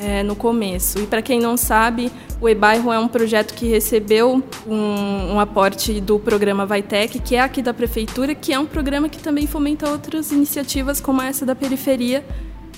é, 0.00 0.22
no 0.22 0.34
começo. 0.34 0.98
E 0.98 1.06
para 1.06 1.20
quem 1.20 1.38
não 1.38 1.56
sabe, 1.56 2.10
o 2.40 2.48
e-bairro 2.48 2.90
é 2.90 2.98
um 2.98 3.06
projeto 3.06 3.52
que 3.54 3.66
recebeu 3.66 4.42
um, 4.66 5.34
um, 5.34 5.40
aporte 5.40 6.00
do 6.00 6.18
programa 6.18 6.64
Vaitec, 6.64 7.18
que 7.20 7.36
é 7.36 7.40
aqui 7.40 7.60
da 7.60 7.74
prefeitura, 7.74 8.34
que 8.34 8.52
é 8.52 8.58
um 8.58 8.66
programa 8.66 9.08
que 9.08 9.18
também 9.18 9.46
fomenta 9.46 9.88
outras 9.90 10.32
iniciativas 10.32 11.00
como 11.00 11.20
essa 11.20 11.44
da 11.44 11.54
periferia, 11.54 12.24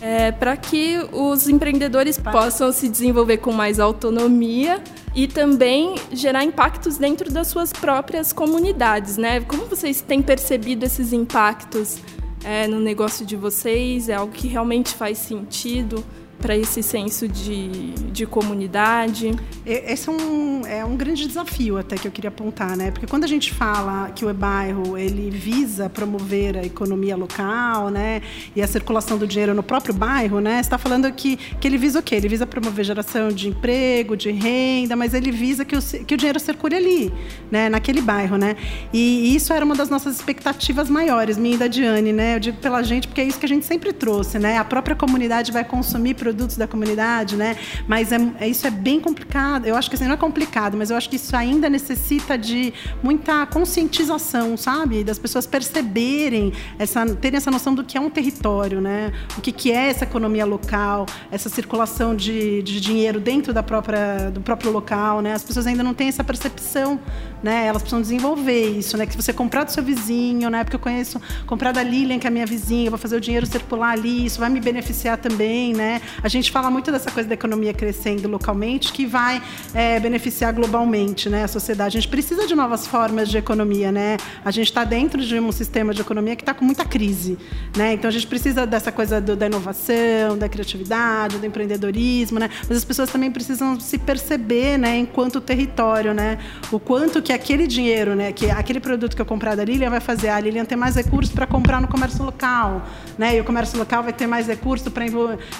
é, 0.00 0.32
para 0.32 0.56
que 0.56 0.98
os 1.12 1.46
empreendedores 1.46 2.18
possam 2.18 2.72
se 2.72 2.88
desenvolver 2.88 3.36
com 3.36 3.52
mais 3.52 3.78
autonomia 3.78 4.82
e 5.14 5.28
também 5.28 5.94
gerar 6.10 6.42
impactos 6.42 6.98
dentro 6.98 7.30
das 7.30 7.46
suas 7.46 7.72
próprias 7.72 8.32
comunidades, 8.32 9.16
né? 9.16 9.40
Como 9.42 9.66
vocês 9.66 10.00
têm 10.00 10.20
percebido 10.20 10.84
esses 10.84 11.12
impactos 11.12 11.98
é, 12.42 12.66
no 12.66 12.80
negócio 12.80 13.24
de 13.24 13.36
vocês? 13.36 14.08
É 14.08 14.14
algo 14.14 14.32
que 14.32 14.48
realmente 14.48 14.92
faz 14.92 15.18
sentido? 15.18 16.04
Para 16.42 16.56
esse 16.56 16.82
senso 16.82 17.28
de, 17.28 17.92
de 18.10 18.26
comunidade? 18.26 19.32
Esse 19.64 20.08
é 20.08 20.12
um, 20.12 20.66
é 20.66 20.84
um 20.84 20.96
grande 20.96 21.26
desafio 21.26 21.78
até 21.78 21.96
que 21.96 22.06
eu 22.06 22.10
queria 22.10 22.28
apontar, 22.28 22.76
né? 22.76 22.90
Porque 22.90 23.06
quando 23.06 23.22
a 23.22 23.28
gente 23.28 23.54
fala 23.54 24.10
que 24.10 24.24
o 24.24 24.30
e-bairro 24.30 24.98
ele 24.98 25.30
visa 25.30 25.88
promover 25.88 26.58
a 26.58 26.64
economia 26.64 27.16
local, 27.16 27.88
né? 27.90 28.20
E 28.56 28.60
a 28.60 28.66
circulação 28.66 29.16
do 29.16 29.26
dinheiro 29.26 29.54
no 29.54 29.62
próprio 29.62 29.94
bairro, 29.94 30.40
né? 30.40 30.58
está 30.58 30.76
falando 30.76 31.10
que, 31.12 31.36
que 31.36 31.68
ele 31.68 31.78
visa 31.78 32.00
o 32.00 32.02
quê? 32.02 32.16
Ele 32.16 32.28
visa 32.28 32.44
promover 32.44 32.84
geração 32.84 33.28
de 33.28 33.48
emprego, 33.48 34.16
de 34.16 34.32
renda, 34.32 34.96
mas 34.96 35.14
ele 35.14 35.30
visa 35.30 35.64
que 35.64 35.76
o, 35.76 35.80
que 35.80 36.14
o 36.14 36.16
dinheiro 36.16 36.40
circule 36.40 36.74
ali, 36.74 37.12
né? 37.50 37.68
Naquele 37.68 38.00
bairro, 38.00 38.36
né? 38.36 38.56
E 38.92 39.34
isso 39.36 39.52
era 39.52 39.64
uma 39.64 39.76
das 39.76 39.88
nossas 39.88 40.16
expectativas 40.16 40.90
maiores, 40.90 41.38
minha 41.38 41.54
e 41.54 41.58
da 41.58 41.68
Diane, 41.68 42.12
né? 42.12 42.34
Eu 42.34 42.40
digo 42.40 42.56
pela 42.58 42.82
gente 42.82 43.06
porque 43.06 43.20
é 43.20 43.24
isso 43.24 43.38
que 43.38 43.46
a 43.46 43.48
gente 43.48 43.64
sempre 43.64 43.92
trouxe, 43.92 44.40
né? 44.40 44.58
A 44.58 44.64
própria 44.64 44.96
comunidade 44.96 45.52
vai 45.52 45.64
consumir 45.64 46.14
produtos 46.14 46.31
produtos 46.32 46.56
da 46.56 46.66
comunidade, 46.66 47.36
né? 47.36 47.56
Mas 47.86 48.10
é, 48.10 48.16
é, 48.40 48.48
isso 48.48 48.66
é 48.66 48.70
bem 48.70 48.98
complicado. 48.98 49.66
Eu 49.66 49.76
acho 49.76 49.90
que 49.90 49.96
assim, 49.96 50.06
não 50.06 50.14
é 50.14 50.16
complicado, 50.16 50.76
mas 50.76 50.90
eu 50.90 50.96
acho 50.96 51.08
que 51.08 51.16
isso 51.16 51.36
ainda 51.36 51.68
necessita 51.68 52.38
de 52.38 52.72
muita 53.02 53.46
conscientização, 53.46 54.56
sabe? 54.56 55.04
Das 55.04 55.18
pessoas 55.18 55.46
perceberem, 55.46 56.52
essa, 56.78 57.04
terem 57.16 57.36
essa 57.36 57.50
noção 57.50 57.74
do 57.74 57.84
que 57.84 57.98
é 57.98 58.00
um 58.00 58.08
território, 58.08 58.80
né? 58.80 59.12
O 59.36 59.42
que, 59.42 59.52
que 59.52 59.70
é 59.70 59.90
essa 59.90 60.04
economia 60.04 60.46
local, 60.46 61.06
essa 61.30 61.48
circulação 61.48 62.16
de, 62.16 62.62
de 62.62 62.80
dinheiro 62.80 63.20
dentro 63.20 63.52
da 63.52 63.62
própria, 63.62 64.30
do 64.30 64.40
próprio 64.40 64.72
local, 64.72 65.20
né? 65.20 65.34
As 65.34 65.44
pessoas 65.44 65.66
ainda 65.66 65.82
não 65.82 65.92
têm 65.92 66.08
essa 66.08 66.24
percepção, 66.24 66.98
né? 67.42 67.66
Elas 67.66 67.82
precisam 67.82 68.00
desenvolver 68.00 68.70
isso, 68.70 68.96
né? 68.96 69.04
Que 69.04 69.12
se 69.12 69.20
você 69.20 69.32
comprar 69.32 69.64
do 69.64 69.70
seu 69.70 69.82
vizinho, 69.82 70.48
né? 70.48 70.64
Porque 70.64 70.76
eu 70.76 70.80
conheço 70.80 71.20
comprar 71.46 71.72
da 71.72 71.82
Lilian, 71.82 72.18
que 72.18 72.26
é 72.26 72.28
a 72.28 72.32
minha 72.32 72.46
vizinha, 72.46 72.86
eu 72.86 72.90
vou 72.90 72.98
fazer 72.98 73.16
o 73.16 73.20
dinheiro 73.20 73.44
circular 73.44 73.90
ali, 73.90 74.24
isso 74.24 74.40
vai 74.40 74.48
me 74.48 74.60
beneficiar 74.60 75.18
também, 75.18 75.74
né? 75.74 76.00
A 76.22 76.28
gente 76.28 76.52
fala 76.52 76.70
muito 76.70 76.92
dessa 76.92 77.10
coisa 77.10 77.28
da 77.28 77.34
economia 77.34 77.74
crescendo 77.74 78.28
localmente, 78.28 78.92
que 78.92 79.04
vai 79.04 79.42
é, 79.74 79.98
beneficiar 79.98 80.52
globalmente, 80.52 81.28
né? 81.28 81.42
A 81.42 81.48
sociedade. 81.48 81.98
A 81.98 82.00
gente 82.00 82.08
precisa 82.08 82.46
de 82.46 82.54
novas 82.54 82.86
formas 82.86 83.28
de 83.28 83.38
economia, 83.38 83.90
né? 83.90 84.16
A 84.44 84.50
gente 84.52 84.68
está 84.68 84.84
dentro 84.84 85.20
de 85.20 85.40
um 85.40 85.50
sistema 85.50 85.92
de 85.92 86.00
economia 86.00 86.36
que 86.36 86.42
está 86.42 86.54
com 86.54 86.64
muita 86.64 86.84
crise, 86.84 87.36
né? 87.76 87.94
Então 87.94 88.08
a 88.08 88.12
gente 88.12 88.26
precisa 88.26 88.64
dessa 88.64 88.92
coisa 88.92 89.20
do, 89.20 89.34
da 89.34 89.46
inovação, 89.46 90.38
da 90.38 90.48
criatividade, 90.48 91.38
do 91.38 91.46
empreendedorismo, 91.46 92.38
né? 92.38 92.48
Mas 92.68 92.78
as 92.78 92.84
pessoas 92.84 93.10
também 93.10 93.30
precisam 93.30 93.80
se 93.80 93.98
perceber, 93.98 94.78
né? 94.78 94.96
Enquanto 94.98 95.40
território, 95.40 96.14
né? 96.14 96.38
O 96.70 96.78
quanto 96.78 97.20
que 97.20 97.32
aquele 97.32 97.66
dinheiro, 97.66 98.14
né? 98.14 98.30
Que 98.30 98.48
aquele 98.48 98.78
produto 98.78 99.16
que 99.16 99.22
eu 99.22 99.26
comprar 99.26 99.56
da 99.56 99.64
Lilian 99.64 99.90
vai 99.90 100.00
fazer 100.00 100.28
a 100.28 100.38
Lilian 100.38 100.64
ter 100.64 100.76
mais 100.76 100.94
recursos 100.94 101.34
para 101.34 101.48
comprar 101.48 101.80
no 101.80 101.88
comércio 101.88 102.24
local, 102.24 102.86
né? 103.18 103.36
E 103.36 103.40
o 103.40 103.44
comércio 103.44 103.76
local 103.76 104.04
vai 104.04 104.12
ter 104.12 104.28
mais 104.28 104.46
recursos 104.46 104.88
para 104.88 105.04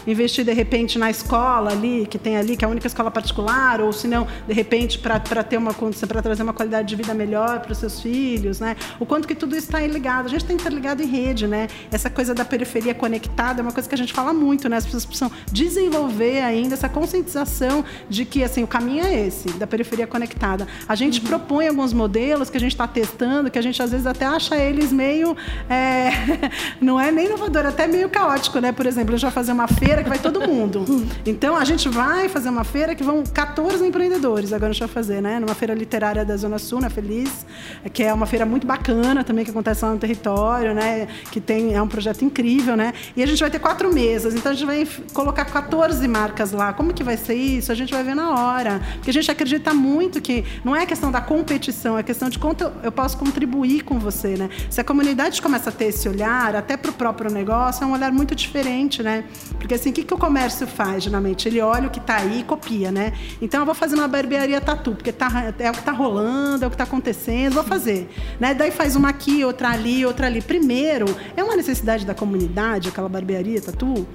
investir 0.06 0.44
de 0.52 0.54
repente 0.54 0.98
na 0.98 1.10
escola 1.10 1.70
ali, 1.70 2.06
que 2.06 2.18
tem 2.18 2.36
ali, 2.36 2.58
que 2.58 2.64
é 2.64 2.68
a 2.68 2.70
única 2.70 2.86
escola 2.86 3.10
particular, 3.10 3.80
ou 3.80 3.90
se 3.90 4.06
não, 4.06 4.26
de 4.46 4.52
repente 4.52 4.98
para 4.98 5.18
ter 5.42 5.56
uma 5.56 5.72
condição, 5.72 6.06
para 6.06 6.20
trazer 6.20 6.42
uma 6.42 6.52
qualidade 6.52 6.88
de 6.88 6.94
vida 6.94 7.14
melhor 7.14 7.60
para 7.60 7.72
os 7.72 7.78
seus 7.78 8.00
filhos, 8.00 8.60
né? 8.60 8.76
O 9.00 9.06
quanto 9.06 9.26
que 9.26 9.34
tudo 9.34 9.56
está 9.56 9.80
ligado. 9.80 10.26
A 10.26 10.28
gente 10.28 10.42
está 10.42 10.52
interligado 10.52 11.02
em 11.02 11.06
rede, 11.06 11.46
né? 11.46 11.68
Essa 11.90 12.10
coisa 12.10 12.34
da 12.34 12.44
periferia 12.44 12.94
conectada 12.94 13.60
é 13.60 13.62
uma 13.62 13.72
coisa 13.72 13.88
que 13.88 13.94
a 13.94 13.98
gente 13.98 14.12
fala 14.12 14.34
muito, 14.34 14.68
né? 14.68 14.76
As 14.76 14.84
pessoas 14.84 15.06
precisam 15.06 15.32
desenvolver 15.50 16.42
ainda 16.42 16.74
essa 16.74 16.88
conscientização 16.88 17.82
de 18.10 18.26
que 18.26 18.44
assim 18.44 18.62
o 18.62 18.66
caminho 18.66 19.06
é 19.06 19.26
esse, 19.26 19.48
da 19.52 19.66
periferia 19.66 20.06
conectada. 20.06 20.66
A 20.86 20.94
gente 20.94 21.20
uhum. 21.20 21.28
propõe 21.28 21.68
alguns 21.68 21.94
modelos 21.94 22.50
que 22.50 22.58
a 22.58 22.60
gente 22.60 22.72
está 22.72 22.86
testando, 22.86 23.50
que 23.50 23.58
a 23.58 23.62
gente 23.62 23.82
às 23.82 23.90
vezes 23.90 24.06
até 24.06 24.26
acha 24.26 24.54
eles 24.54 24.92
meio 24.92 25.34
é, 25.70 26.10
não 26.78 27.00
é 27.00 27.10
nem 27.10 27.24
inovador, 27.24 27.64
é 27.64 27.68
até 27.68 27.86
meio 27.86 28.10
caótico, 28.10 28.58
né? 28.58 28.70
Por 28.70 28.84
exemplo, 28.84 29.14
a 29.14 29.16
gente 29.16 29.22
vai 29.22 29.32
fazer 29.32 29.52
uma 29.52 29.66
feira 29.66 30.02
que 30.02 30.10
vai 30.10 30.18
todo 30.18 30.41
mundo. 30.46 30.84
Então 31.24 31.56
a 31.56 31.64
gente 31.64 31.88
vai 31.88 32.28
fazer 32.28 32.48
uma 32.48 32.64
feira 32.64 32.94
que 32.94 33.02
vão 33.02 33.22
14 33.24 33.84
empreendedores. 33.86 34.52
Agora 34.52 34.70
a 34.70 34.72
gente 34.72 34.80
vai 34.80 34.88
fazer, 34.88 35.20
né? 35.20 35.38
Numa 35.38 35.54
feira 35.54 35.74
literária 35.74 36.24
da 36.24 36.36
Zona 36.36 36.58
Sul, 36.58 36.80
na 36.80 36.90
Feliz, 36.90 37.46
que 37.92 38.02
é 38.02 38.12
uma 38.12 38.26
feira 38.26 38.44
muito 38.44 38.66
bacana 38.66 39.24
também 39.24 39.44
que 39.44 39.50
acontece 39.50 39.84
lá 39.84 39.92
no 39.92 39.98
território, 39.98 40.74
né? 40.74 41.08
Que 41.30 41.40
tem 41.40 41.74
é 41.74 41.82
um 41.82 41.88
projeto 41.88 42.24
incrível, 42.24 42.76
né? 42.76 42.92
E 43.16 43.22
a 43.22 43.26
gente 43.26 43.40
vai 43.40 43.50
ter 43.50 43.58
quatro 43.58 43.92
mesas. 43.92 44.34
Então 44.34 44.52
a 44.52 44.54
gente 44.54 44.66
vai 44.66 44.86
colocar 45.12 45.44
14 45.44 46.06
marcas 46.08 46.52
lá. 46.52 46.72
Como 46.72 46.92
que 46.92 47.04
vai 47.04 47.16
ser 47.16 47.34
isso? 47.34 47.70
A 47.72 47.74
gente 47.74 47.92
vai 47.92 48.02
ver 48.02 48.14
na 48.14 48.30
hora. 48.30 48.80
Porque 48.94 49.10
a 49.10 49.12
gente 49.12 49.30
acredita 49.30 49.72
muito 49.72 50.20
que 50.20 50.44
não 50.64 50.74
é 50.74 50.86
questão 50.86 51.10
da 51.10 51.20
competição, 51.20 51.98
é 51.98 52.02
questão 52.02 52.28
de 52.28 52.38
quanto 52.38 52.70
eu 52.82 52.92
posso 52.92 53.16
contribuir 53.16 53.82
com 53.82 53.98
você, 53.98 54.36
né? 54.36 54.50
Se 54.70 54.80
a 54.80 54.84
comunidade 54.84 55.40
começa 55.40 55.70
a 55.70 55.72
ter 55.72 55.86
esse 55.86 56.08
olhar, 56.08 56.54
até 56.56 56.76
para 56.76 56.90
o 56.90 56.94
próprio 56.94 57.30
negócio, 57.30 57.84
é 57.84 57.86
um 57.86 57.92
olhar 57.92 58.12
muito 58.12 58.34
diferente, 58.34 59.02
né? 59.02 59.24
Porque 59.58 59.74
assim, 59.74 59.90
o 59.90 59.92
que, 59.92 60.02
que 60.04 60.14
o 60.14 60.18
comércio 60.22 60.68
faz, 60.68 61.02
geralmente? 61.02 61.48
Ele 61.48 61.60
olha 61.60 61.88
o 61.88 61.90
que 61.90 61.98
está 61.98 62.18
aí 62.18 62.40
e 62.40 62.44
copia, 62.44 62.92
né? 62.92 63.12
Então 63.40 63.58
eu 63.58 63.66
vou 63.66 63.74
fazer 63.74 63.96
uma 63.96 64.06
barbearia 64.06 64.60
tatu, 64.60 64.92
porque 64.92 65.10
tá, 65.10 65.52
é 65.58 65.68
o 65.68 65.72
que 65.72 65.80
está 65.80 65.90
rolando, 65.90 66.62
é 66.62 66.66
o 66.68 66.70
que 66.70 66.76
está 66.76 66.84
acontecendo, 66.84 67.54
vou 67.54 67.64
fazer. 67.64 68.08
Né? 68.38 68.54
Daí 68.54 68.70
faz 68.70 68.94
uma 68.94 69.08
aqui, 69.08 69.44
outra 69.44 69.70
ali, 69.70 70.06
outra 70.06 70.28
ali. 70.28 70.40
Primeiro, 70.40 71.06
é 71.36 71.42
uma 71.42 71.56
necessidade 71.56 72.06
da 72.06 72.14
comunidade, 72.14 72.88
aquela 72.88 73.08
barbearia 73.08 73.60
tatu? 73.60 74.06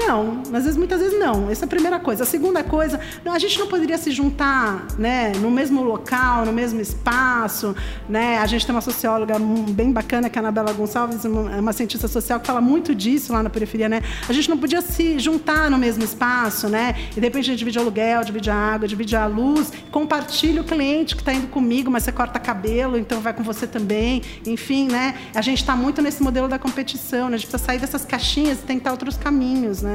Não, 0.00 0.42
às 0.54 0.64
vezes, 0.64 0.76
muitas 0.76 1.00
vezes 1.00 1.18
não. 1.18 1.50
Essa 1.50 1.64
é 1.64 1.66
a 1.66 1.68
primeira 1.68 2.00
coisa. 2.00 2.22
A 2.22 2.26
segunda 2.26 2.64
coisa, 2.64 2.98
a 3.24 3.38
gente 3.38 3.58
não 3.58 3.66
poderia 3.66 3.98
se 3.98 4.10
juntar 4.10 4.86
né, 4.98 5.32
no 5.40 5.50
mesmo 5.50 5.82
local, 5.82 6.46
no 6.46 6.52
mesmo 6.52 6.80
espaço. 6.80 7.76
Né? 8.08 8.38
A 8.38 8.46
gente 8.46 8.64
tem 8.64 8.74
uma 8.74 8.80
socióloga 8.80 9.36
bem 9.70 9.92
bacana, 9.92 10.30
que 10.30 10.38
é 10.38 10.40
a 10.40 10.42
Anabela 10.42 10.72
Gonçalves, 10.72 11.24
uma, 11.24 11.42
uma 11.58 11.72
cientista 11.72 12.08
social, 12.08 12.40
que 12.40 12.46
fala 12.46 12.60
muito 12.60 12.94
disso 12.94 13.32
lá 13.32 13.42
na 13.42 13.50
periferia. 13.50 13.88
Né? 13.88 14.02
A 14.26 14.32
gente 14.32 14.48
não 14.48 14.56
podia 14.56 14.80
se 14.80 15.18
juntar 15.18 15.70
no 15.70 15.76
mesmo 15.76 16.02
espaço, 16.02 16.68
né? 16.68 16.94
E 17.10 17.14
de 17.14 17.20
repente 17.20 17.44
a 17.44 17.52
gente 17.52 17.58
divide 17.58 17.78
aluguel, 17.78 18.24
divide 18.24 18.50
a 18.50 18.54
água, 18.54 18.88
divide 18.88 19.14
a 19.14 19.26
luz, 19.26 19.70
compartilha 19.90 20.62
o 20.62 20.64
cliente 20.64 21.14
que 21.14 21.20
está 21.20 21.32
indo 21.32 21.48
comigo, 21.48 21.90
mas 21.90 22.04
você 22.04 22.12
corta 22.12 22.38
cabelo, 22.38 22.96
então 22.96 23.20
vai 23.20 23.34
com 23.34 23.42
você 23.42 23.66
também. 23.66 24.22
Enfim, 24.46 24.88
né? 24.88 25.14
A 25.34 25.42
gente 25.42 25.58
está 25.58 25.76
muito 25.76 26.00
nesse 26.00 26.22
modelo 26.22 26.48
da 26.48 26.58
competição, 26.58 27.28
né? 27.28 27.34
A 27.34 27.38
gente 27.38 27.48
precisa 27.48 27.64
sair 27.64 27.78
dessas 27.78 28.04
caixinhas 28.04 28.60
e 28.60 28.62
tentar 28.62 28.92
outros 28.92 29.16
caminhos 29.16 29.50
né? 29.82 29.89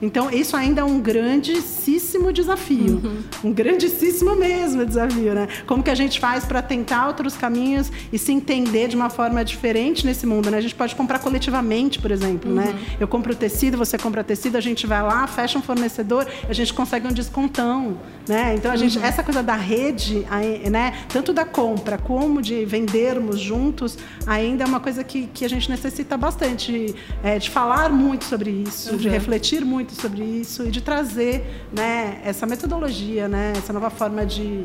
Então, 0.00 0.30
isso 0.30 0.56
ainda 0.56 0.80
é 0.80 0.84
um 0.84 1.00
grandíssimo 1.00 2.32
desafio. 2.32 3.00
Uhum. 3.02 3.22
Um 3.44 3.52
grandíssimo 3.52 4.36
mesmo 4.36 4.84
desafio, 4.84 5.34
né? 5.34 5.48
Como 5.66 5.82
que 5.82 5.90
a 5.90 5.94
gente 5.94 6.20
faz 6.20 6.44
para 6.44 6.60
tentar 6.62 7.06
outros 7.06 7.36
caminhos 7.36 7.90
e 8.12 8.18
se 8.18 8.32
entender 8.32 8.88
de 8.88 8.96
uma 8.96 9.10
forma 9.10 9.44
diferente 9.44 10.06
nesse 10.06 10.26
mundo, 10.26 10.50
né? 10.50 10.58
A 10.58 10.60
gente 10.60 10.74
pode 10.74 10.94
comprar 10.94 11.18
coletivamente, 11.18 11.98
por 11.98 12.10
exemplo, 12.10 12.52
né? 12.52 12.66
uhum. 12.66 12.72
né? 12.72 12.96
Eu 13.00 13.08
compro 13.08 13.32
o 13.32 13.36
tecido, 13.36 13.76
você 13.76 13.96
compra 13.98 14.22
tecido, 14.24 14.56
a 14.56 14.60
gente 14.60 14.86
vai 14.86 15.02
lá, 15.02 15.26
fecha 15.26 15.58
um 15.58 15.62
fornecedor, 15.62 16.26
a 16.48 16.52
gente 16.52 16.72
consegue 16.72 17.06
um 17.06 17.12
descontão, 17.12 17.98
né? 18.28 18.54
Então, 18.56 18.70
a 18.70 18.76
gente, 18.76 18.98
uhum. 18.98 19.04
essa 19.04 19.22
coisa 19.22 19.42
da 19.42 19.56
rede, 19.56 20.26
né? 20.70 20.92
Tanto 21.08 21.32
da 21.32 21.44
compra 21.44 21.98
como 21.98 22.40
de 22.40 22.64
vendermos 22.64 23.38
juntos, 23.38 23.98
ainda 24.26 24.64
é 24.64 24.66
uma 24.66 24.80
coisa 24.80 25.04
que, 25.04 25.26
que 25.26 25.44
a 25.44 25.48
gente 25.48 25.70
necessita 25.70 26.16
bastante 26.16 26.94
é, 27.22 27.38
de 27.38 27.50
falar 27.50 27.90
muito 27.90 28.24
sobre 28.24 28.50
isso, 28.50 28.96
de 28.96 29.08
refletir 29.34 29.64
muito 29.64 30.00
sobre 30.00 30.22
isso 30.22 30.64
e 30.64 30.70
de 30.70 30.80
trazer 30.80 31.66
né, 31.72 32.20
essa 32.24 32.46
metodologia, 32.46 33.26
né, 33.26 33.52
essa 33.56 33.72
nova 33.72 33.90
forma 33.90 34.24
de, 34.24 34.62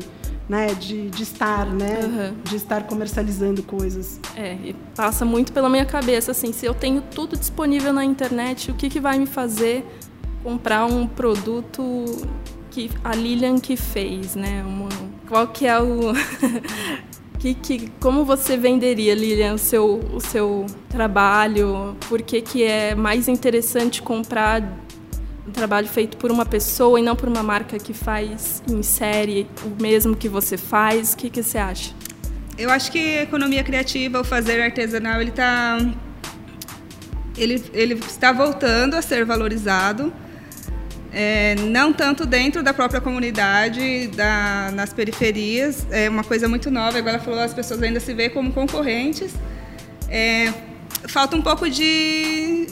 né, 0.48 0.74
de, 0.74 1.10
de 1.10 1.22
estar, 1.22 1.66
né, 1.66 2.00
uhum. 2.02 2.36
de 2.44 2.56
estar 2.56 2.84
comercializando 2.84 3.62
coisas. 3.62 4.20
É, 4.36 4.54
e 4.54 4.76
passa 4.94 5.24
muito 5.24 5.52
pela 5.52 5.68
minha 5.68 5.84
cabeça, 5.84 6.30
assim, 6.30 6.52
se 6.52 6.66
eu 6.66 6.74
tenho 6.74 7.02
tudo 7.02 7.36
disponível 7.36 7.92
na 7.92 8.04
internet, 8.04 8.70
o 8.70 8.74
que, 8.74 8.88
que 8.88 9.00
vai 9.00 9.18
me 9.18 9.26
fazer 9.26 9.84
comprar 10.42 10.86
um 10.86 11.06
produto 11.06 12.04
que 12.70 12.90
a 13.02 13.14
Lilian 13.14 13.58
que 13.58 13.76
fez, 13.76 14.36
né? 14.36 14.64
Uma, 14.64 14.88
qual 15.28 15.48
que 15.48 15.66
é 15.66 15.78
o 15.80 16.12
Que, 17.40 17.54
que, 17.54 17.90
como 18.00 18.22
você 18.22 18.54
venderia, 18.54 19.14
Lilian, 19.14 19.54
o 19.54 19.58
seu, 19.58 19.98
o 20.12 20.20
seu 20.20 20.66
trabalho? 20.90 21.96
Por 22.06 22.20
que, 22.20 22.42
que 22.42 22.62
é 22.62 22.94
mais 22.94 23.28
interessante 23.28 24.02
comprar 24.02 24.62
um 25.48 25.50
trabalho 25.50 25.88
feito 25.88 26.18
por 26.18 26.30
uma 26.30 26.44
pessoa 26.44 27.00
e 27.00 27.02
não 27.02 27.16
por 27.16 27.30
uma 27.30 27.42
marca 27.42 27.78
que 27.78 27.94
faz 27.94 28.62
em 28.68 28.82
série 28.82 29.46
o 29.64 29.82
mesmo 29.82 30.14
que 30.14 30.28
você 30.28 30.58
faz? 30.58 31.14
O 31.14 31.16
que, 31.16 31.30
que 31.30 31.42
você 31.42 31.56
acha? 31.56 31.94
Eu 32.58 32.68
acho 32.68 32.92
que 32.92 32.98
a 32.98 33.22
economia 33.22 33.64
criativa, 33.64 34.20
o 34.20 34.24
fazer 34.24 34.60
artesanal, 34.60 35.18
ele 35.18 35.30
está 35.30 35.78
ele, 37.38 37.64
ele 37.72 37.94
está 37.94 38.32
voltando 38.32 38.96
a 38.96 39.00
ser 39.00 39.24
valorizado 39.24 40.12
é, 41.12 41.56
não 41.56 41.92
tanto 41.92 42.24
dentro 42.24 42.62
da 42.62 42.72
própria 42.72 43.00
comunidade, 43.00 44.06
da, 44.08 44.70
nas 44.72 44.92
periferias, 44.92 45.86
é 45.90 46.08
uma 46.08 46.22
coisa 46.22 46.48
muito 46.48 46.70
nova. 46.70 46.98
Agora 46.98 47.16
ela 47.16 47.24
falou, 47.24 47.40
as 47.40 47.52
pessoas 47.52 47.82
ainda 47.82 47.98
se 47.98 48.14
veem 48.14 48.30
como 48.30 48.52
concorrentes. 48.52 49.32
É, 50.08 50.52
falta 51.08 51.36
um 51.36 51.42
pouco 51.42 51.68
de, 51.68 52.68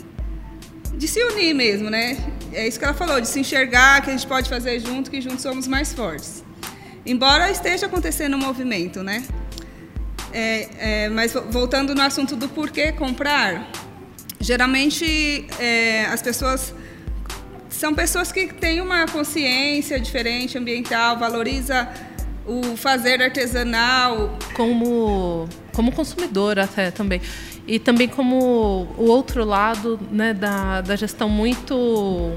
de 0.95 1.09
se 1.09 1.23
unir 1.25 1.55
mesmo, 1.55 1.91
né? 1.91 2.17
É 2.53 2.67
isso 2.67 2.79
que 2.79 2.85
ela 2.85 2.95
falou, 2.95 3.21
de 3.21 3.29
se 3.29 3.41
enxergar, 3.41 4.03
que 4.03 4.11
a 4.11 4.13
gente 4.13 4.27
pode 4.27 4.49
fazer 4.49 4.79
junto, 4.81 5.11
que 5.11 5.21
juntos 5.21 5.43
somos 5.43 5.67
mais 5.67 5.93
fortes. 5.93 6.45
Embora 7.05 7.51
esteja 7.51 7.87
acontecendo 7.87 8.37
um 8.37 8.41
movimento, 8.41 9.03
né? 9.03 9.25
É, 10.33 10.69
é, 10.79 11.09
mas 11.09 11.33
voltando 11.51 11.95
no 11.95 12.03
assunto 12.03 12.37
do 12.37 12.49
porquê 12.49 12.93
comprar, 12.93 13.71
geralmente 14.41 15.47
é, 15.59 16.05
as 16.07 16.23
pessoas 16.23 16.75
são 17.79 17.95
pessoas 17.95 18.33
que 18.33 18.49
têm 18.49 18.81
uma 18.81 19.07
consciência 19.07 20.01
diferente 20.01 20.59
ambiental, 20.59 21.17
valoriza 21.17 21.89
o 22.45 22.77
fazer 22.77 23.23
artesanal. 23.23 24.37
Como, 24.53 25.49
como 25.73 25.93
consumidor 25.93 26.59
até 26.59 26.91
também. 26.91 27.21
E 27.69 27.79
também 27.79 28.09
como 28.09 28.89
o 28.99 29.05
outro 29.05 29.45
lado 29.45 30.01
né, 30.11 30.35
da, 30.35 30.81
da 30.81 30.97
gestão 30.97 31.29
muito, 31.29 31.77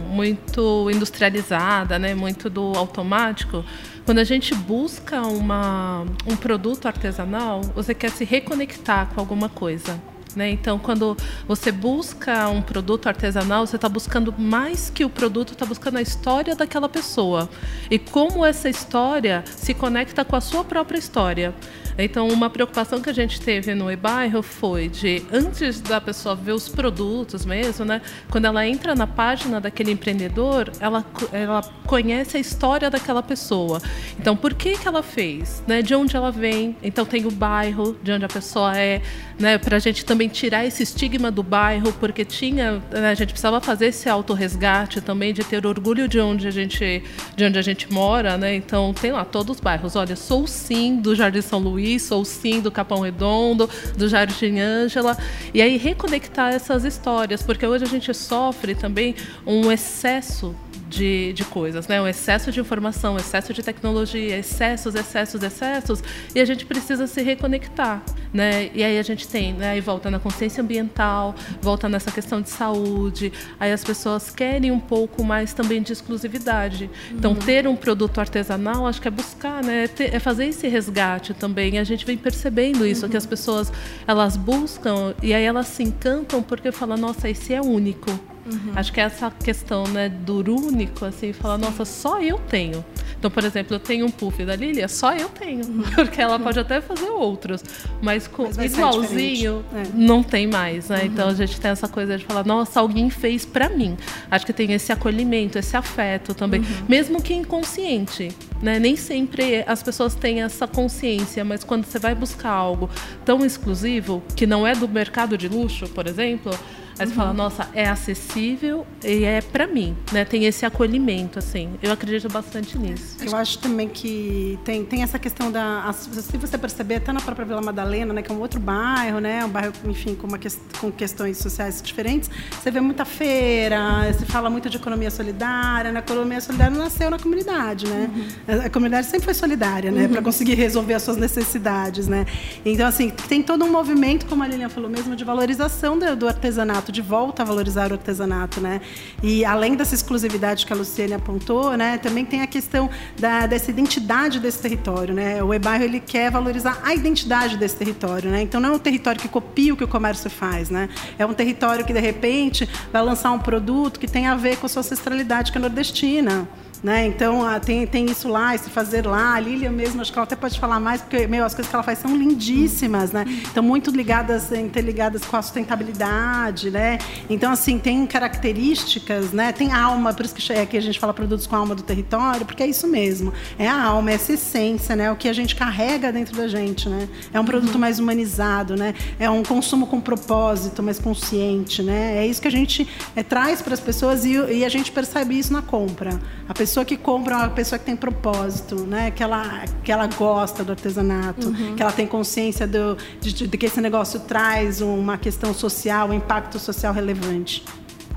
muito 0.09 0.91
industrializada, 0.91 1.97
né, 1.97 2.13
muito 2.13 2.47
do 2.47 2.73
automático, 2.77 3.65
quando 4.05 4.19
a 4.19 4.23
gente 4.23 4.53
busca 4.53 5.21
uma, 5.21 6.05
um 6.27 6.35
produto 6.35 6.85
artesanal, 6.85 7.61
você 7.73 7.95
quer 7.95 8.11
se 8.11 8.25
reconectar 8.25 9.07
com 9.07 9.19
alguma 9.19 9.49
coisa. 9.49 9.99
Né? 10.35 10.49
Então, 10.49 10.79
quando 10.79 11.17
você 11.47 11.71
busca 11.71 12.47
um 12.49 12.61
produto 12.61 13.07
artesanal, 13.07 13.65
você 13.65 13.75
está 13.75 13.89
buscando 13.89 14.33
mais 14.37 14.89
que 14.89 15.03
o 15.03 15.09
produto, 15.09 15.53
está 15.53 15.65
buscando 15.65 15.97
a 15.97 16.01
história 16.01 16.55
daquela 16.55 16.87
pessoa 16.87 17.49
e 17.89 17.97
como 17.97 18.45
essa 18.45 18.69
história 18.69 19.43
se 19.45 19.73
conecta 19.73 20.23
com 20.23 20.35
a 20.35 20.41
sua 20.41 20.63
própria 20.63 20.97
história. 20.97 21.53
Então, 21.97 22.27
uma 22.27 22.49
preocupação 22.49 23.01
que 23.01 23.09
a 23.09 23.13
gente 23.13 23.39
teve 23.39 23.73
no 23.73 23.91
e-bairro 23.91 24.41
foi 24.41 24.87
de, 24.87 25.23
antes 25.31 25.81
da 25.81 25.99
pessoa 25.99 26.35
ver 26.35 26.53
os 26.53 26.67
produtos 26.67 27.45
mesmo, 27.45 27.85
né? 27.85 28.01
Quando 28.29 28.45
ela 28.45 28.65
entra 28.65 28.95
na 28.95 29.07
página 29.07 29.59
daquele 29.59 29.91
empreendedor, 29.91 30.71
ela, 30.79 31.05
ela 31.31 31.61
conhece 31.85 32.37
a 32.37 32.39
história 32.39 32.89
daquela 32.89 33.21
pessoa. 33.21 33.81
Então, 34.19 34.35
por 34.35 34.53
que, 34.53 34.77
que 34.77 34.87
ela 34.87 35.03
fez? 35.03 35.63
Né? 35.67 35.81
De 35.81 35.93
onde 35.93 36.15
ela 36.15 36.31
vem? 36.31 36.75
Então, 36.81 37.05
tem 37.05 37.25
o 37.25 37.31
bairro, 37.31 37.97
de 38.01 38.11
onde 38.11 38.25
a 38.25 38.29
pessoa 38.29 38.77
é, 38.77 39.01
né? 39.39 39.57
Para 39.57 39.77
a 39.77 39.79
gente 39.79 40.05
também 40.05 40.27
tirar 40.27 40.65
esse 40.65 40.83
estigma 40.83 41.29
do 41.31 41.43
bairro, 41.43 41.91
porque 41.93 42.23
tinha, 42.23 42.81
né? 42.91 43.09
a 43.09 43.13
gente 43.13 43.29
precisava 43.29 43.59
fazer 43.59 43.87
esse 43.87 44.07
autorresgate 44.09 45.01
também, 45.01 45.33
de 45.33 45.43
ter 45.43 45.65
orgulho 45.65 46.07
de 46.07 46.19
onde 46.19 46.47
a 46.47 46.51
gente, 46.51 47.03
de 47.35 47.45
onde 47.45 47.59
a 47.59 47.61
gente 47.61 47.91
mora, 47.91 48.37
né? 48.37 48.55
Então, 48.55 48.93
tem 48.93 49.11
lá 49.11 49.25
todos 49.25 49.57
os 49.57 49.61
bairros. 49.61 49.95
Olha, 49.95 50.15
sou 50.15 50.47
sim 50.47 50.97
do 50.97 51.15
Jardim 51.15 51.41
São 51.41 51.59
Luís, 51.59 51.80
Luiz, 51.81 52.11
ou 52.11 52.23
sim 52.23 52.61
do 52.61 52.71
Capão 52.71 53.01
Redondo, 53.01 53.67
do 53.97 54.07
Jardim 54.07 54.59
Ângela, 54.59 55.17
e 55.53 55.61
aí 55.61 55.77
reconectar 55.77 56.53
essas 56.53 56.85
histórias, 56.85 57.41
porque 57.41 57.65
hoje 57.65 57.83
a 57.83 57.87
gente 57.87 58.13
sofre 58.13 58.75
também 58.75 59.15
um 59.45 59.71
excesso 59.71 60.55
de, 60.91 61.31
de 61.31 61.45
coisas, 61.45 61.87
né? 61.87 62.01
Um 62.01 62.07
excesso 62.07 62.51
de 62.51 62.59
informação, 62.59 63.15
excesso 63.15 63.53
de 63.53 63.63
tecnologia, 63.63 64.37
excessos, 64.37 64.93
excessos, 64.93 65.41
excessos, 65.41 66.03
e 66.35 66.39
a 66.39 66.45
gente 66.45 66.65
precisa 66.65 67.07
se 67.07 67.21
reconectar, 67.23 68.03
né? 68.33 68.69
E 68.75 68.83
aí 68.83 68.99
a 68.99 69.01
gente 69.01 69.27
tem, 69.27 69.53
né? 69.53 69.71
Aí 69.71 69.81
volta 69.81 70.11
na 70.11 70.19
consciência 70.19 70.61
ambiental, 70.61 71.33
volta 71.61 71.87
nessa 71.87 72.11
questão 72.11 72.41
de 72.41 72.49
saúde, 72.49 73.31
aí 73.57 73.71
as 73.71 73.83
pessoas 73.83 74.29
querem 74.29 74.69
um 74.69 74.79
pouco 74.79 75.23
mais 75.23 75.53
também 75.53 75.81
de 75.81 75.93
exclusividade. 75.93 76.89
Então, 77.11 77.31
uhum. 77.31 77.39
ter 77.39 77.65
um 77.65 77.75
produto 77.75 78.19
artesanal, 78.19 78.85
acho 78.85 79.01
que 79.01 79.07
é 79.07 79.11
buscar, 79.11 79.63
né? 79.63 79.89
É 79.97 80.19
fazer 80.19 80.45
esse 80.47 80.67
resgate 80.67 81.33
também. 81.33 81.75
E 81.75 81.77
a 81.77 81.85
gente 81.85 82.05
vem 82.05 82.17
percebendo 82.17 82.85
isso, 82.85 83.05
uhum. 83.05 83.11
que 83.11 83.17
as 83.17 83.25
pessoas, 83.25 83.71
elas 84.05 84.35
buscam 84.35 85.13
e 85.23 85.33
aí 85.33 85.43
elas 85.43 85.67
se 85.67 85.83
encantam 85.83 86.43
porque 86.43 86.71
falam, 86.71 86.97
nossa, 86.97 87.29
esse 87.29 87.53
é 87.53 87.61
único. 87.61 88.30
Uhum. 88.45 88.73
Acho 88.75 88.91
que 88.91 88.99
é 88.99 89.03
essa 89.03 89.31
questão 89.31 89.83
né, 89.85 90.09
do 90.09 90.55
único, 90.55 91.05
assim, 91.05 91.31
falar, 91.33 91.57
nossa, 91.57 91.85
só 91.85 92.21
eu 92.21 92.39
tenho. 92.39 92.83
Então, 93.17 93.29
por 93.29 93.43
exemplo, 93.43 93.75
eu 93.75 93.79
tenho 93.79 94.05
um 94.05 94.09
puff 94.09 94.43
da 94.43 94.55
Lilia, 94.55 94.87
só 94.87 95.13
eu 95.13 95.29
tenho. 95.29 95.63
Uhum. 95.65 95.83
Porque 95.93 96.19
ela 96.19 96.39
pode 96.39 96.59
até 96.59 96.81
fazer 96.81 97.09
outros, 97.09 97.63
mas, 98.01 98.27
com, 98.27 98.49
mas 98.55 98.73
igualzinho 98.73 99.63
é. 99.75 99.83
não 99.93 100.23
tem 100.23 100.47
mais. 100.47 100.89
Né? 100.89 101.01
Uhum. 101.01 101.05
Então 101.05 101.29
a 101.29 101.33
gente 101.33 101.61
tem 101.61 101.69
essa 101.69 101.87
coisa 101.87 102.17
de 102.17 102.25
falar, 102.25 102.43
nossa, 102.43 102.79
alguém 102.79 103.09
fez 103.11 103.45
para 103.45 103.69
mim. 103.69 103.95
Acho 104.29 104.45
que 104.45 104.53
tem 104.53 104.73
esse 104.73 104.91
acolhimento, 104.91 105.59
esse 105.59 105.77
afeto 105.77 106.33
também, 106.33 106.61
uhum. 106.61 106.85
mesmo 106.89 107.21
que 107.21 107.33
inconsciente. 107.33 108.29
Né? 108.61 108.79
Nem 108.79 108.95
sempre 108.95 109.63
as 109.67 109.83
pessoas 109.83 110.15
têm 110.15 110.41
essa 110.41 110.67
consciência, 110.67 111.43
mas 111.43 111.63
quando 111.63 111.85
você 111.85 111.99
vai 111.99 112.15
buscar 112.15 112.49
algo 112.49 112.89
tão 113.23 113.45
exclusivo, 113.45 114.23
que 114.35 114.47
não 114.47 114.65
é 114.65 114.73
do 114.73 114.87
mercado 114.87 115.37
de 115.37 115.47
luxo, 115.47 115.87
por 115.89 116.07
exemplo, 116.07 116.51
Aí 116.99 117.05
você 117.05 117.11
uhum. 117.11 117.11
fala, 117.11 117.33
nossa, 117.33 117.69
é 117.73 117.87
acessível 117.87 118.85
e 119.03 119.23
é 119.23 119.41
para 119.41 119.67
mim, 119.67 119.95
né? 120.11 120.25
Tem 120.25 120.45
esse 120.45 120.65
acolhimento, 120.65 121.39
assim. 121.39 121.71
Eu 121.81 121.91
acredito 121.91 122.27
bastante 122.31 122.77
nisso. 122.77 123.17
Eu 123.21 123.35
acho 123.35 123.57
também 123.59 123.87
que 123.87 124.59
tem, 124.63 124.83
tem 124.85 125.03
essa 125.03 125.17
questão 125.17 125.51
da. 125.51 125.91
Se 125.93 126.37
você 126.37 126.57
perceber, 126.57 126.95
até 126.95 127.11
na 127.11 127.21
própria 127.21 127.45
Vila 127.45 127.61
Madalena, 127.61 128.13
né? 128.13 128.21
Que 128.21 128.31
é 128.31 128.35
um 128.35 128.39
outro 128.39 128.59
bairro, 128.59 129.19
né? 129.19 129.43
Um 129.45 129.49
bairro, 129.49 129.73
enfim, 129.85 130.15
com, 130.15 130.27
uma, 130.27 130.39
com 130.79 130.91
questões 130.91 131.37
sociais 131.37 131.81
diferentes. 131.81 132.29
Você 132.51 132.71
vê 132.71 132.81
muita 132.81 133.05
feira, 133.05 134.11
se 134.17 134.25
fala 134.25 134.49
muito 134.49 134.69
de 134.69 134.77
economia 134.77 135.11
solidária. 135.11 135.91
Né? 135.91 135.99
A 135.99 136.03
economia 136.03 136.41
solidária 136.41 136.75
nasceu 136.77 137.09
na 137.09 137.19
comunidade, 137.19 137.87
né? 137.87 138.09
Uhum. 138.13 138.65
A 138.65 138.69
comunidade 138.69 139.07
sempre 139.07 139.25
foi 139.25 139.33
solidária, 139.33 139.91
né? 139.91 140.03
Uhum. 140.03 140.09
Para 140.09 140.21
conseguir 140.21 140.55
resolver 140.55 140.93
as 140.93 141.03
suas 141.03 141.17
necessidades, 141.17 142.07
né? 142.07 142.25
Então, 142.65 142.87
assim, 142.87 143.09
tem 143.09 143.41
todo 143.41 143.63
um 143.65 143.71
movimento, 143.71 144.25
como 144.25 144.43
a 144.43 144.47
Lilian 144.47 144.69
falou 144.69 144.89
mesmo, 144.89 145.15
de 145.15 145.23
valorização 145.23 145.97
do, 145.97 146.15
do 146.15 146.27
artesanato 146.27 146.80
de 146.89 147.01
volta 147.01 147.43
a 147.43 147.45
valorizar 147.45 147.91
o 147.91 147.95
artesanato, 147.95 148.61
né? 148.61 148.79
E 149.21 149.43
além 149.43 149.75
dessa 149.75 149.93
exclusividade 149.93 150.65
que 150.65 150.71
a 150.71 150.75
Luciene 150.75 151.13
apontou, 151.13 151.75
né, 151.75 151.97
também 151.97 152.23
tem 152.23 152.41
a 152.41 152.47
questão 152.47 152.89
da, 153.19 153.45
dessa 153.45 153.69
identidade 153.69 154.39
desse 154.39 154.61
território, 154.61 155.13
né? 155.13 155.43
O 155.43 155.53
e-bairro 155.53 155.83
ele 155.83 155.99
quer 155.99 156.31
valorizar 156.31 156.79
a 156.81 156.95
identidade 156.95 157.57
desse 157.57 157.75
território, 157.75 158.31
né? 158.31 158.41
Então 158.41 158.61
não 158.61 158.69
é 158.69 158.71
um 158.71 158.79
território 158.79 159.19
que 159.19 159.27
copia 159.27 159.73
o 159.73 159.77
que 159.77 159.83
o 159.83 159.87
comércio 159.87 160.29
faz, 160.29 160.69
né? 160.69 160.87
É 161.19 161.25
um 161.25 161.33
território 161.33 161.83
que 161.83 161.91
de 161.91 161.99
repente 161.99 162.69
vai 162.93 163.01
lançar 163.01 163.31
um 163.31 163.39
produto 163.39 163.99
que 163.99 164.07
tem 164.07 164.27
a 164.27 164.35
ver 164.35 164.55
com 164.55 164.65
a 164.65 164.69
sua 164.69 164.79
ancestralidade 164.79 165.51
que 165.51 165.57
é 165.57 165.61
nordestina. 165.61 166.47
Né? 166.83 167.05
Então, 167.05 167.45
ah, 167.45 167.59
tem, 167.59 167.85
tem 167.85 168.05
isso 168.05 168.27
lá, 168.27 168.55
esse 168.55 168.69
fazer 168.69 169.05
lá. 169.05 169.35
A 169.35 169.39
Lília 169.39 169.71
mesmo, 169.71 170.01
acho 170.01 170.11
que 170.11 170.17
ela 170.17 170.23
até 170.23 170.35
pode 170.35 170.59
falar 170.59 170.79
mais, 170.79 171.01
porque 171.01 171.27
meu, 171.27 171.45
as 171.45 171.53
coisas 171.53 171.69
que 171.69 171.75
ela 171.75 171.83
faz 171.83 171.99
são 171.99 172.15
lindíssimas, 172.15 173.11
né? 173.11 173.23
Então, 173.51 173.61
muito 173.61 173.91
ligadas, 173.91 174.51
interligadas 174.51 175.23
com 175.23 175.37
a 175.37 175.41
sustentabilidade, 175.41 176.71
né? 176.71 176.97
Então, 177.29 177.51
assim, 177.51 177.77
tem 177.77 178.05
características, 178.07 179.31
né? 179.31 179.51
Tem 179.51 179.71
alma, 179.71 180.11
por 180.13 180.25
isso 180.25 180.33
que 180.33 180.41
que 180.65 180.77
a 180.77 180.81
gente 180.81 180.99
fala 180.99 181.13
produtos 181.13 181.45
com 181.45 181.55
a 181.55 181.59
alma 181.59 181.75
do 181.75 181.83
território, 181.83 182.45
porque 182.45 182.63
é 182.63 182.67
isso 182.67 182.87
mesmo. 182.87 183.31
É 183.59 183.67
a 183.67 183.83
alma, 183.83 184.11
é 184.11 184.15
essa 184.15 184.33
essência, 184.33 184.95
né? 184.95 185.11
O 185.11 185.15
que 185.15 185.29
a 185.29 185.33
gente 185.33 185.55
carrega 185.55 186.11
dentro 186.11 186.35
da 186.35 186.47
gente, 186.47 186.89
né? 186.89 187.07
É 187.31 187.39
um 187.39 187.45
produto 187.45 187.77
mais 187.77 187.99
humanizado, 187.99 188.75
né? 188.75 188.95
É 189.19 189.29
um 189.29 189.43
consumo 189.43 189.85
com 189.85 190.01
propósito, 190.01 190.81
mais 190.81 190.97
consciente, 190.99 191.83
né? 191.83 192.17
É 192.17 192.25
isso 192.25 192.41
que 192.41 192.47
a 192.47 192.51
gente 192.51 192.87
é, 193.15 193.21
traz 193.21 193.61
para 193.61 193.73
as 193.73 193.79
pessoas 193.79 194.25
e, 194.25 194.33
e 194.33 194.65
a 194.65 194.69
gente 194.69 194.91
percebe 194.91 195.37
isso 195.37 195.53
na 195.53 195.61
compra. 195.61 196.19
A 196.49 196.53
pessoa 196.53 196.70
pessoa 196.71 196.85
que 196.85 196.95
compra 196.95 197.33
é 197.33 197.37
uma 197.37 197.49
pessoa 197.49 197.77
que 197.77 197.83
tem 197.83 197.97
propósito, 197.97 198.75
né? 198.75 199.11
Que 199.11 199.21
ela, 199.21 199.65
que 199.83 199.91
ela 199.91 200.07
gosta 200.07 200.63
do 200.63 200.71
artesanato, 200.71 201.49
uhum. 201.49 201.75
que 201.75 201.83
ela 201.83 201.91
tem 201.91 202.07
consciência 202.07 202.65
do, 202.65 202.97
de, 203.19 203.33
de, 203.33 203.57
que 203.57 203.65
esse 203.65 203.81
negócio 203.81 204.21
traz 204.21 204.79
uma 204.79 205.17
questão 205.17 205.53
social, 205.53 206.07
um 206.07 206.13
impacto 206.13 206.57
social 206.59 206.93
relevante. 206.93 207.65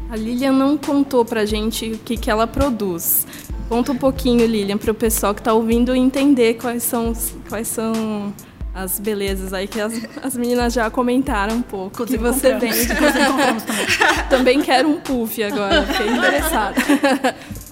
A 0.08 0.14
Lilian 0.14 0.52
não 0.52 0.76
contou 0.76 1.24
pra 1.24 1.44
gente 1.44 1.94
o 1.94 1.98
que, 1.98 2.16
que 2.16 2.30
ela 2.30 2.46
produz. 2.46 3.26
Conta 3.68 3.90
um 3.90 3.96
pouquinho, 3.96 4.46
Lilian, 4.46 4.78
para 4.78 4.92
o 4.92 4.94
pessoal 4.94 5.34
que 5.34 5.40
está 5.40 5.52
ouvindo 5.52 5.92
entender 5.92 6.54
quais 6.54 6.84
são, 6.84 7.12
quais 7.48 7.66
são 7.66 8.32
as 8.72 9.00
belezas 9.00 9.52
aí 9.52 9.66
que 9.66 9.80
as, 9.80 9.94
as 10.22 10.36
meninas 10.36 10.74
já 10.74 10.88
comentaram 10.90 11.56
um 11.56 11.62
pouco. 11.62 12.06
que 12.06 12.16
você 12.16 12.54
vende. 12.54 12.86
também. 12.86 14.28
também 14.30 14.62
quero 14.62 14.88
um 14.88 15.00
puff 15.00 15.42
agora, 15.42 15.82
fiquei 15.86 16.08
interessada. 16.08 16.74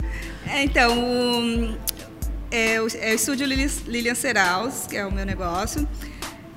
É, 0.53 0.63
então, 0.65 0.99
o, 0.99 1.79
é, 2.51 2.79
o, 2.79 2.87
é 3.01 3.13
o 3.13 3.15
estúdio 3.15 3.47
Lilian 3.47 4.15
Seraus, 4.15 4.87
que 4.87 4.99
é 4.99 5.07
o 5.07 5.11
meu 5.11 5.25
negócio. 5.25 5.89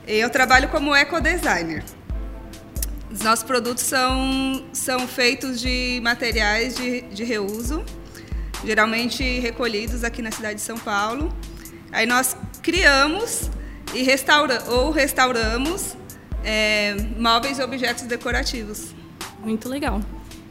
Eu 0.05 0.29
trabalho 0.29 0.67
como 0.67 0.93
ecodesigner. 0.93 1.81
Os 3.09 3.21
nossos 3.21 3.45
produtos 3.45 3.85
são, 3.85 4.65
são 4.73 5.07
feitos 5.07 5.61
de 5.61 6.01
materiais 6.03 6.75
de, 6.75 7.03
de 7.03 7.23
reuso, 7.23 7.85
geralmente 8.65 9.23
recolhidos 9.39 10.03
aqui 10.03 10.21
na 10.21 10.29
cidade 10.29 10.55
de 10.55 10.61
São 10.61 10.77
Paulo. 10.77 11.33
Aí 11.89 12.05
nós 12.05 12.35
criamos 12.61 13.49
e 13.93 14.03
restaura, 14.03 14.61
ou 14.67 14.91
restauramos 14.91 15.95
é, 16.43 16.97
móveis 17.17 17.59
e 17.59 17.63
objetos 17.63 18.03
decorativos. 18.03 18.93
Muito 19.39 19.69
legal. 19.69 20.01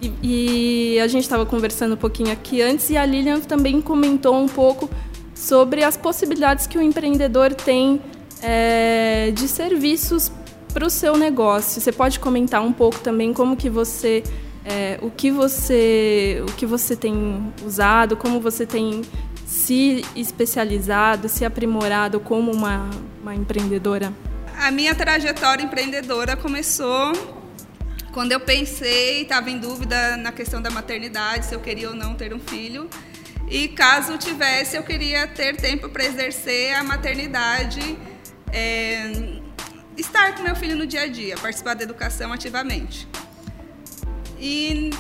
E, 0.02 0.94
e 0.96 1.00
a 1.00 1.06
gente 1.06 1.22
estava 1.22 1.46
conversando 1.46 1.94
um 1.94 1.96
pouquinho 1.96 2.32
aqui 2.32 2.60
antes 2.60 2.90
e 2.90 2.96
a 2.96 3.04
Lilian 3.04 3.40
também 3.40 3.80
comentou 3.80 4.36
um 4.36 4.48
pouco 4.48 4.90
sobre 5.34 5.82
as 5.82 5.96
possibilidades 5.96 6.66
que 6.66 6.78
o 6.78 6.82
empreendedor 6.82 7.54
tem 7.54 8.00
é, 8.42 9.30
de 9.34 9.48
serviços 9.48 10.30
para 10.72 10.86
o 10.86 10.90
seu 10.90 11.16
negócio. 11.16 11.80
Você 11.80 11.92
pode 11.92 12.18
comentar 12.18 12.62
um 12.62 12.72
pouco 12.72 12.98
também 13.00 13.32
como 13.32 13.56
que 13.56 13.70
você 13.70 14.22
é, 14.64 14.98
o 15.02 15.10
que 15.10 15.30
você 15.30 16.42
o 16.46 16.52
que 16.52 16.66
você 16.66 16.96
tem 16.96 17.52
usado, 17.64 18.16
como 18.16 18.40
você 18.40 18.64
tem 18.66 19.02
se 19.46 20.04
especializado, 20.16 21.28
se 21.28 21.44
aprimorado 21.44 22.18
como 22.18 22.50
uma, 22.50 22.88
uma 23.22 23.34
empreendedora? 23.34 24.12
A 24.58 24.70
minha 24.70 24.94
trajetória 24.94 25.62
empreendedora 25.62 26.36
começou 26.36 27.12
quando 28.14 28.30
eu 28.30 28.38
pensei, 28.38 29.22
estava 29.22 29.50
em 29.50 29.58
dúvida 29.58 30.16
na 30.16 30.30
questão 30.30 30.62
da 30.62 30.70
maternidade, 30.70 31.46
se 31.46 31.54
eu 31.54 31.58
queria 31.58 31.88
ou 31.88 31.96
não 31.96 32.14
ter 32.14 32.32
um 32.32 32.38
filho. 32.38 32.88
E 33.50 33.66
caso 33.66 34.16
tivesse, 34.16 34.76
eu 34.76 34.84
queria 34.84 35.26
ter 35.26 35.56
tempo 35.56 35.88
para 35.88 36.04
exercer 36.04 36.74
a 36.76 36.84
maternidade, 36.84 37.98
é, 38.52 39.40
estar 39.96 40.32
com 40.36 40.44
meu 40.44 40.54
filho 40.54 40.76
no 40.76 40.86
dia 40.86 41.02
a 41.02 41.06
dia, 41.08 41.36
participar 41.36 41.74
da 41.74 41.82
educação 41.82 42.32
ativamente. 42.32 43.08
E 44.38 44.90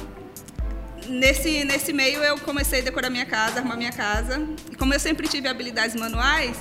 nesse, 1.06 1.64
nesse 1.64 1.92
meio 1.92 2.18
eu 2.18 2.36
comecei 2.40 2.80
a 2.80 2.82
decorar 2.82 3.10
minha 3.10 3.26
casa, 3.26 3.60
arrumar 3.60 3.76
minha 3.76 3.92
casa. 3.92 4.44
E 4.72 4.74
como 4.74 4.92
eu 4.92 4.98
sempre 4.98 5.28
tive 5.28 5.46
habilidades 5.46 5.94
manuais, 5.94 6.56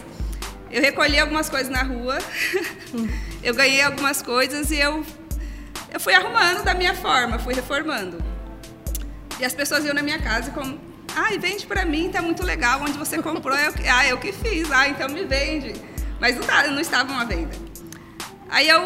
eu 0.69 0.83
recolhi 0.83 1.19
algumas 1.19 1.49
coisas 1.49 1.69
na 1.69 1.81
rua, 1.81 2.19
eu 3.41 3.55
ganhei 3.55 3.81
algumas 3.81 4.21
coisas 4.21 4.69
e 4.69 4.77
eu 4.77 5.03
eu 5.93 5.99
fui 5.99 6.13
arrumando 6.13 6.63
da 6.63 6.73
minha 6.73 6.95
forma, 6.95 7.37
fui 7.37 7.53
reformando. 7.53 8.17
E 9.39 9.45
as 9.45 9.53
pessoas 9.53 9.85
iam 9.85 9.93
na 9.93 10.01
minha 10.01 10.19
casa 10.19 10.49
como, 10.51 10.79
ai, 11.15 11.37
vende 11.37 11.67
para 11.67 11.85
mim, 11.85 12.09
tá 12.11 12.21
muito 12.21 12.43
legal, 12.43 12.81
onde 12.81 12.97
você 12.97 13.21
comprou, 13.21 13.55
eu, 13.55 13.73
ah, 13.93 14.07
eu 14.07 14.17
que 14.17 14.31
fiz, 14.31 14.71
ah, 14.71 14.87
então 14.89 15.07
me 15.07 15.23
vende. 15.23 15.73
Mas 16.19 16.35
não, 16.35 16.43
tá, 16.43 16.67
não 16.67 16.81
estavam 16.81 17.17
à 17.19 17.23
venda. 17.23 17.55
Aí 18.49 18.67
eu 18.67 18.81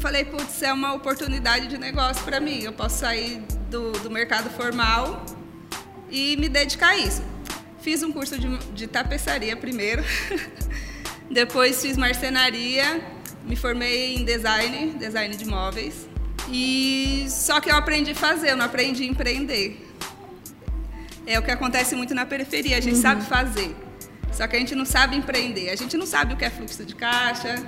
falei, 0.00 0.24
putz, 0.24 0.60
é 0.62 0.72
uma 0.72 0.92
oportunidade 0.92 1.68
de 1.68 1.78
negócio 1.78 2.22
para 2.24 2.40
mim, 2.40 2.62
eu 2.62 2.72
posso 2.72 2.98
sair 2.98 3.38
do, 3.70 3.92
do 3.92 4.10
mercado 4.10 4.50
formal 4.50 5.24
e 6.10 6.36
me 6.36 6.48
dedicar 6.48 6.90
a 6.90 6.96
isso. 6.96 7.22
Fiz 7.80 8.02
um 8.02 8.10
curso 8.10 8.38
de, 8.38 8.56
de 8.72 8.86
tapeçaria 8.86 9.56
primeiro, 9.56 10.02
depois 11.30 11.80
fiz 11.80 11.96
marcenaria, 11.96 13.00
me 13.44 13.54
formei 13.54 14.16
em 14.16 14.24
design, 14.24 14.94
design 14.98 15.36
de 15.36 15.44
móveis. 15.44 16.13
E 16.50 17.26
só 17.28 17.60
que 17.60 17.70
eu 17.70 17.76
aprendi 17.76 18.12
a 18.12 18.14
fazer, 18.14 18.50
eu 18.50 18.56
não 18.56 18.66
aprendi 18.66 19.02
a 19.02 19.06
empreender. 19.06 19.80
É 21.26 21.38
o 21.38 21.42
que 21.42 21.50
acontece 21.50 21.94
muito 21.94 22.14
na 22.14 22.26
periferia, 22.26 22.76
a 22.76 22.80
gente 22.80 22.96
uhum. 22.96 23.02
sabe 23.02 23.24
fazer, 23.24 23.74
só 24.30 24.46
que 24.46 24.56
a 24.56 24.58
gente 24.58 24.74
não 24.74 24.84
sabe 24.84 25.16
empreender. 25.16 25.70
A 25.70 25.76
gente 25.76 25.96
não 25.96 26.06
sabe 26.06 26.34
o 26.34 26.36
que 26.36 26.44
é 26.44 26.50
fluxo 26.50 26.84
de 26.84 26.94
caixa, 26.94 27.66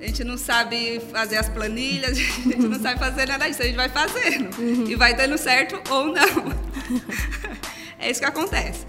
a 0.00 0.06
gente 0.06 0.22
não 0.22 0.36
sabe 0.36 1.00
fazer 1.10 1.38
as 1.38 1.48
planilhas, 1.48 2.12
a 2.46 2.50
gente 2.50 2.68
não 2.68 2.78
sabe 2.78 3.00
fazer 3.00 3.26
nada 3.26 3.48
disso, 3.48 3.62
a 3.62 3.64
gente 3.64 3.76
vai 3.76 3.88
fazendo. 3.88 4.56
Uhum. 4.58 4.88
E 4.88 4.94
vai 4.94 5.14
dando 5.14 5.36
certo 5.38 5.80
ou 5.90 6.06
não. 6.06 6.14
é 7.98 8.10
isso 8.10 8.20
que 8.20 8.26
acontece. 8.26 8.86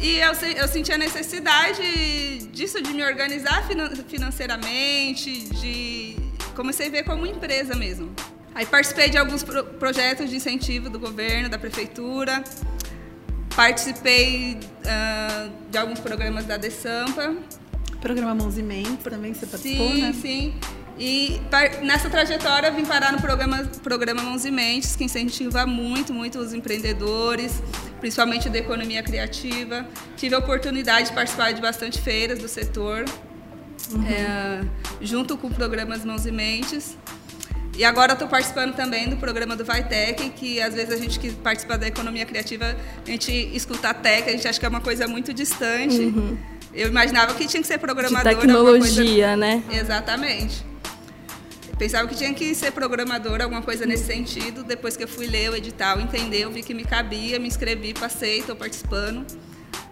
E 0.00 0.18
eu, 0.18 0.32
eu 0.56 0.68
senti 0.68 0.90
a 0.90 0.98
necessidade 0.98 2.48
disso, 2.52 2.82
de 2.82 2.92
me 2.92 3.04
organizar 3.04 3.64
financeiramente, 4.08 5.48
de 5.48 6.16
comecei 6.54 6.88
a 6.88 6.90
ver 6.90 7.04
como 7.04 7.26
empresa 7.26 7.74
mesmo. 7.74 8.14
Aí 8.54 8.64
participei 8.64 9.10
de 9.10 9.18
alguns 9.18 9.42
pro 9.42 9.64
projetos 9.64 10.30
de 10.30 10.36
incentivo 10.36 10.88
do 10.88 10.98
governo, 10.98 11.48
da 11.48 11.58
prefeitura, 11.58 12.42
participei 13.56 14.58
uh, 14.84 15.52
de 15.70 15.76
alguns 15.78 16.00
programas 16.00 16.44
da 16.44 16.56
DESAMPA. 16.56 17.34
Programa 18.00 18.34
Mãos 18.34 18.58
e 18.58 18.62
Mentes 18.62 19.02
também 19.02 19.32
você 19.32 19.46
participou, 19.46 19.88
sim, 19.88 20.02
né? 20.02 20.12
Sim, 20.12 20.20
sim. 20.20 20.54
E 20.96 21.40
nessa 21.82 22.08
trajetória 22.08 22.70
vim 22.70 22.84
parar 22.84 23.12
no 23.12 23.20
programa, 23.20 23.64
programa 23.82 24.22
Mãos 24.22 24.44
e 24.44 24.50
Mentes, 24.50 24.94
que 24.94 25.02
incentiva 25.02 25.66
muito, 25.66 26.12
muito 26.12 26.38
os 26.38 26.52
empreendedores, 26.52 27.60
principalmente 27.98 28.48
da 28.48 28.58
economia 28.58 29.02
criativa. 29.02 29.86
Tive 30.16 30.36
a 30.36 30.38
oportunidade 30.38 31.08
de 31.08 31.14
participar 31.14 31.52
de 31.52 31.60
bastante 31.60 32.00
feiras 32.00 32.38
do 32.38 32.46
setor, 32.46 33.04
uhum. 33.92 34.06
é, 34.06 34.64
junto 35.00 35.36
com 35.36 35.50
programas 35.50 36.04
Mãos 36.04 36.26
e 36.26 36.32
Mentes. 36.32 36.96
E 37.76 37.84
agora 37.84 38.12
estou 38.12 38.28
participando 38.28 38.74
também 38.74 39.08
do 39.08 39.16
programa 39.16 39.56
do 39.56 39.64
Vitec, 39.64 40.30
que 40.30 40.60
às 40.60 40.74
vezes 40.74 40.92
a 40.92 40.96
gente 40.96 41.18
que 41.18 41.32
participa 41.32 41.76
da 41.76 41.88
economia 41.88 42.24
criativa, 42.24 42.76
a 43.04 43.10
gente 43.10 43.32
escuta 43.52 43.88
a 43.90 43.94
tech, 43.94 44.28
a 44.28 44.32
gente 44.32 44.46
acha 44.46 44.60
que 44.60 44.66
é 44.66 44.68
uma 44.68 44.80
coisa 44.80 45.08
muito 45.08 45.34
distante. 45.34 45.98
Uhum. 45.98 46.38
Eu 46.72 46.88
imaginava 46.88 47.34
que 47.34 47.46
tinha 47.46 47.60
que 47.60 47.66
ser 47.66 47.78
programador. 47.78 48.32
De 48.32 48.40
tecnologia, 48.40 49.26
coisa... 49.28 49.36
né? 49.36 49.62
Exatamente. 49.70 50.64
Pensava 51.76 52.06
que 52.06 52.14
tinha 52.14 52.32
que 52.32 52.54
ser 52.54 52.70
programador, 52.70 53.42
alguma 53.42 53.62
coisa 53.62 53.84
nesse 53.84 54.04
sentido. 54.04 54.62
Depois 54.62 54.96
que 54.96 55.02
eu 55.02 55.08
fui 55.08 55.26
ler 55.26 55.50
o 55.50 55.56
edital, 55.56 56.00
entender, 56.00 56.42
eu 56.42 56.52
vi 56.52 56.62
que 56.62 56.72
me 56.72 56.84
cabia, 56.84 57.38
me 57.40 57.48
inscrevi, 57.48 57.92
passei, 57.92 58.38
estou 58.38 58.54
participando. 58.54 59.26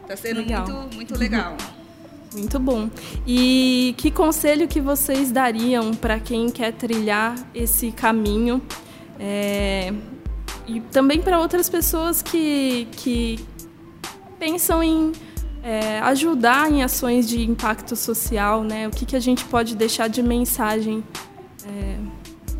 Está 0.02 0.16
sendo 0.16 0.40
legal. 0.40 0.68
muito, 0.68 0.94
muito 0.94 1.18
legal. 1.18 1.56
Muito 2.34 2.58
bom. 2.58 2.88
E 3.26 3.94
que 3.98 4.10
conselho 4.10 4.66
que 4.66 4.80
vocês 4.80 5.30
dariam 5.30 5.92
para 5.92 6.18
quem 6.18 6.50
quer 6.50 6.72
trilhar 6.72 7.34
esse 7.54 7.92
caminho? 7.92 8.62
É, 9.18 9.92
e 10.66 10.80
também 10.80 11.20
para 11.20 11.38
outras 11.38 11.68
pessoas 11.68 12.22
que, 12.22 12.88
que 12.92 13.38
pensam 14.38 14.82
em 14.82 15.12
é, 15.62 16.00
ajudar 16.00 16.70
em 16.70 16.82
ações 16.82 17.28
de 17.28 17.42
impacto 17.42 17.94
social, 17.94 18.64
né? 18.64 18.88
O 18.88 18.90
que, 18.90 19.06
que 19.06 19.14
a 19.14 19.20
gente 19.20 19.44
pode 19.44 19.76
deixar 19.76 20.08
de 20.08 20.22
mensagem 20.22 21.04
é, 21.64 21.98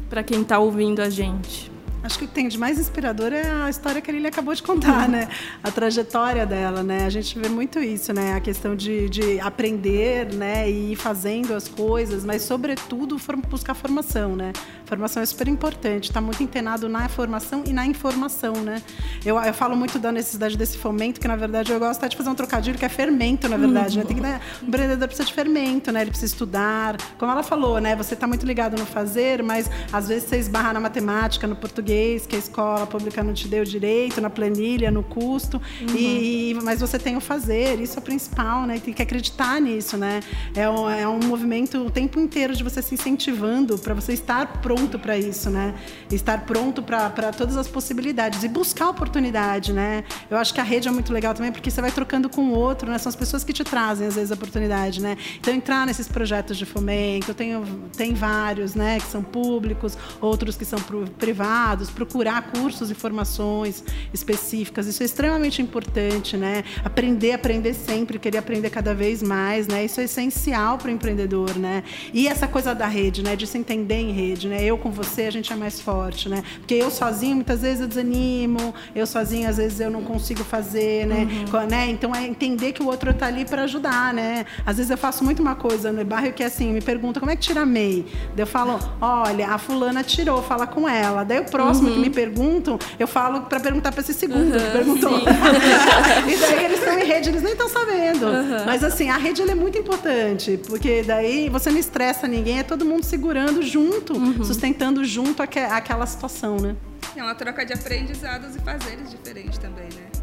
para 0.08 0.22
quem 0.22 0.42
está 0.42 0.58
ouvindo 0.58 1.00
a 1.00 1.10
gente? 1.10 1.71
Acho 2.02 2.18
que 2.18 2.24
o 2.24 2.28
que 2.28 2.34
tem 2.34 2.48
de 2.48 2.58
mais 2.58 2.80
inspirador 2.80 3.32
é 3.32 3.48
a 3.48 3.70
história 3.70 4.00
que 4.00 4.10
ele 4.10 4.26
acabou 4.26 4.52
de 4.52 4.62
contar, 4.62 5.08
né? 5.08 5.28
A 5.62 5.70
trajetória 5.70 6.44
dela, 6.44 6.82
né? 6.82 7.06
A 7.06 7.10
gente 7.10 7.38
vê 7.38 7.48
muito 7.48 7.78
isso, 7.78 8.12
né? 8.12 8.34
A 8.34 8.40
questão 8.40 8.74
de, 8.74 9.08
de 9.08 9.38
aprender, 9.38 10.32
né? 10.34 10.68
E 10.68 10.92
ir 10.92 10.96
fazendo 10.96 11.54
as 11.54 11.68
coisas, 11.68 12.24
mas 12.24 12.42
sobretudo 12.42 13.16
buscar 13.48 13.74
formação, 13.74 14.34
né? 14.34 14.52
Formação 14.84 15.22
é 15.22 15.26
super 15.26 15.46
importante, 15.46 16.04
está 16.04 16.20
muito 16.20 16.42
internado 16.42 16.88
na 16.88 17.08
formação 17.08 17.62
e 17.64 17.72
na 17.72 17.86
informação, 17.86 18.54
né? 18.54 18.82
Eu, 19.24 19.38
eu 19.38 19.54
falo 19.54 19.76
muito 19.76 19.96
da 19.98 20.10
necessidade 20.10 20.58
desse 20.58 20.76
fomento, 20.78 21.20
que 21.20 21.28
na 21.28 21.36
verdade 21.36 21.70
eu 21.70 21.78
gosto 21.78 22.06
de 22.08 22.16
fazer 22.16 22.30
um 22.30 22.34
trocadilho 22.34 22.76
que 22.76 22.84
é 22.84 22.88
fermento, 22.88 23.48
na 23.48 23.56
verdade, 23.56 23.96
né? 23.96 24.04
Tem 24.04 24.16
que, 24.16 24.22
né? 24.22 24.40
O 24.60 24.66
empreendedor 24.66 25.06
precisa 25.06 25.26
de 25.26 25.32
fermento, 25.32 25.92
né? 25.92 26.00
Ele 26.00 26.10
precisa 26.10 26.32
estudar. 26.32 26.96
Como 27.16 27.30
ela 27.30 27.44
falou, 27.44 27.80
né? 27.80 27.94
Você 27.94 28.14
está 28.14 28.26
muito 28.26 28.44
ligado 28.44 28.76
no 28.76 28.84
fazer, 28.84 29.40
mas 29.40 29.70
às 29.92 30.08
vezes 30.08 30.28
você 30.28 30.36
esbarra 30.36 30.72
na 30.72 30.80
matemática, 30.80 31.46
no 31.46 31.54
português 31.54 31.91
português 31.92 32.26
que 32.26 32.36
a 32.36 32.38
escola 32.38 32.86
pública 32.86 33.22
não 33.22 33.34
te 33.34 33.46
deu 33.46 33.64
direito, 33.64 34.20
na 34.20 34.30
planilha, 34.30 34.90
no 34.90 35.02
custo, 35.02 35.60
uhum. 35.80 35.96
e, 35.96 36.56
mas 36.62 36.80
você 36.80 36.98
tem 36.98 37.16
o 37.16 37.20
fazer, 37.20 37.80
isso 37.80 37.98
é 37.98 38.00
o 38.00 38.02
principal, 38.02 38.66
né? 38.66 38.80
Tem 38.82 38.94
que 38.94 39.02
acreditar 39.02 39.60
nisso, 39.60 39.96
né? 39.96 40.20
É 40.54 40.68
um, 40.68 40.88
é 40.88 41.06
um 41.06 41.20
movimento 41.20 41.86
o 41.86 41.90
tempo 41.90 42.18
inteiro 42.18 42.54
de 42.54 42.62
você 42.62 42.80
se 42.80 42.94
incentivando 42.94 43.78
para 43.78 43.94
você 43.94 44.12
estar 44.12 44.60
pronto 44.60 44.98
para 44.98 45.18
isso, 45.18 45.50
né? 45.50 45.74
Estar 46.10 46.44
pronto 46.46 46.82
para 46.82 47.32
todas 47.32 47.56
as 47.56 47.68
possibilidades 47.68 48.42
e 48.42 48.48
buscar 48.48 48.88
oportunidade, 48.88 49.72
né? 49.72 50.04
Eu 50.30 50.38
acho 50.38 50.54
que 50.54 50.60
a 50.60 50.64
rede 50.64 50.88
é 50.88 50.90
muito 50.90 51.12
legal 51.12 51.34
também 51.34 51.52
porque 51.52 51.70
você 51.70 51.80
vai 51.80 51.90
trocando 51.90 52.28
com 52.28 52.42
o 52.42 52.54
outro, 52.54 52.90
né? 52.90 52.98
São 52.98 53.10
as 53.10 53.16
pessoas 53.16 53.44
que 53.44 53.52
te 53.52 53.64
trazem 53.64 54.06
às 54.06 54.14
vezes 54.14 54.30
a 54.30 54.34
oportunidade, 54.34 55.00
né? 55.00 55.16
Então 55.38 55.52
entrar 55.52 55.86
nesses 55.86 56.08
projetos 56.08 56.56
de 56.56 56.64
fomento, 56.64 57.30
eu 57.30 57.34
tenho 57.34 57.62
tem 57.96 58.14
vários, 58.14 58.74
né, 58.74 58.98
que 58.98 59.06
são 59.06 59.22
públicos, 59.22 59.96
outros 60.20 60.56
que 60.56 60.64
são 60.64 60.78
privados 61.18 61.81
procurar 61.90 62.50
cursos 62.50 62.90
e 62.90 62.94
formações 62.94 63.82
específicas. 64.12 64.86
Isso 64.86 65.02
é 65.02 65.06
extremamente 65.06 65.60
importante, 65.60 66.36
né? 66.36 66.64
Aprender, 66.84 67.32
aprender 67.32 67.74
sempre, 67.74 68.18
querer 68.18 68.38
aprender 68.38 68.70
cada 68.70 68.94
vez 68.94 69.22
mais, 69.22 69.66
né? 69.66 69.84
Isso 69.84 70.00
é 70.00 70.04
essencial 70.04 70.78
para 70.78 70.88
o 70.88 70.90
empreendedor, 70.90 71.56
né? 71.56 71.82
E 72.12 72.28
essa 72.28 72.46
coisa 72.46 72.74
da 72.74 72.86
rede, 72.86 73.22
né? 73.22 73.36
De 73.36 73.46
se 73.46 73.58
entender 73.58 73.96
em 73.96 74.12
rede, 74.12 74.48
né? 74.48 74.62
Eu 74.64 74.78
com 74.78 74.90
você, 74.90 75.22
a 75.22 75.30
gente 75.30 75.52
é 75.52 75.56
mais 75.56 75.80
forte, 75.80 76.28
né? 76.28 76.42
Porque 76.58 76.74
eu 76.74 76.90
sozinho, 76.90 77.36
muitas 77.36 77.62
vezes 77.62 77.80
eu 77.80 77.88
desanimo, 77.88 78.74
eu 78.94 79.06
sozinho, 79.06 79.48
às 79.48 79.56
vezes 79.56 79.80
eu 79.80 79.90
não 79.90 80.02
consigo 80.02 80.44
fazer, 80.44 81.06
né? 81.06 81.28
Uhum. 81.52 81.66
né? 81.66 81.88
Então 81.90 82.14
é 82.14 82.26
entender 82.26 82.72
que 82.72 82.82
o 82.82 82.86
outro 82.86 83.10
está 83.10 83.26
ali 83.26 83.44
para 83.44 83.62
ajudar, 83.64 84.12
né? 84.12 84.46
Às 84.64 84.76
vezes 84.76 84.90
eu 84.90 84.98
faço 84.98 85.24
muito 85.24 85.40
uma 85.40 85.54
coisa 85.54 85.92
no 85.92 86.04
bairro 86.04 86.32
que 86.32 86.42
é 86.42 86.46
assim, 86.46 86.72
me 86.72 86.80
pergunta 86.80 87.20
como 87.20 87.30
é 87.30 87.36
que 87.36 87.42
tira 87.42 87.64
MEI? 87.64 88.06
Daí 88.34 88.42
eu 88.42 88.46
falo, 88.46 88.78
olha, 89.00 89.48
a 89.48 89.58
fulana 89.58 90.02
tirou, 90.02 90.42
fala 90.42 90.66
com 90.66 90.88
ela. 90.88 91.24
Daí 91.24 91.40
o 91.40 91.44
próximo 91.44 91.71
próximo 91.72 91.88
uhum. 91.88 91.94
que 91.94 92.00
me 92.00 92.10
perguntam, 92.10 92.78
eu 92.98 93.08
falo 93.08 93.42
para 93.42 93.58
perguntar 93.58 93.90
para 93.92 94.00
esse 94.00 94.14
segundo 94.14 94.52
uhum, 94.52 94.58
que 94.58 94.70
perguntou. 94.70 95.18
e 96.28 96.36
daí 96.36 96.64
eles 96.64 96.78
estão 96.78 96.98
em 96.98 97.04
rede, 97.04 97.28
eles 97.30 97.42
nem 97.42 97.52
estão 97.52 97.68
sabendo. 97.68 98.26
Uhum. 98.26 98.64
Mas 98.66 98.84
assim, 98.84 99.08
a 99.08 99.16
rede 99.16 99.42
é 99.42 99.54
muito 99.54 99.78
importante, 99.78 100.60
porque 100.66 101.02
daí 101.02 101.48
você 101.48 101.70
não 101.70 101.78
estressa 101.78 102.28
ninguém, 102.28 102.58
é 102.58 102.62
todo 102.62 102.84
mundo 102.84 103.04
segurando 103.04 103.62
junto, 103.62 104.14
uhum. 104.14 104.44
sustentando 104.44 105.04
junto 105.04 105.42
aqu 105.42 105.58
aquela 105.58 106.06
situação, 106.06 106.56
né? 106.56 106.76
É 107.16 107.22
uma 107.22 107.34
troca 107.34 107.64
de 107.64 107.72
aprendizados 107.72 108.56
e 108.56 108.58
fazeres 108.60 109.10
diferentes 109.10 109.58
também, 109.58 109.84
né? 109.84 110.21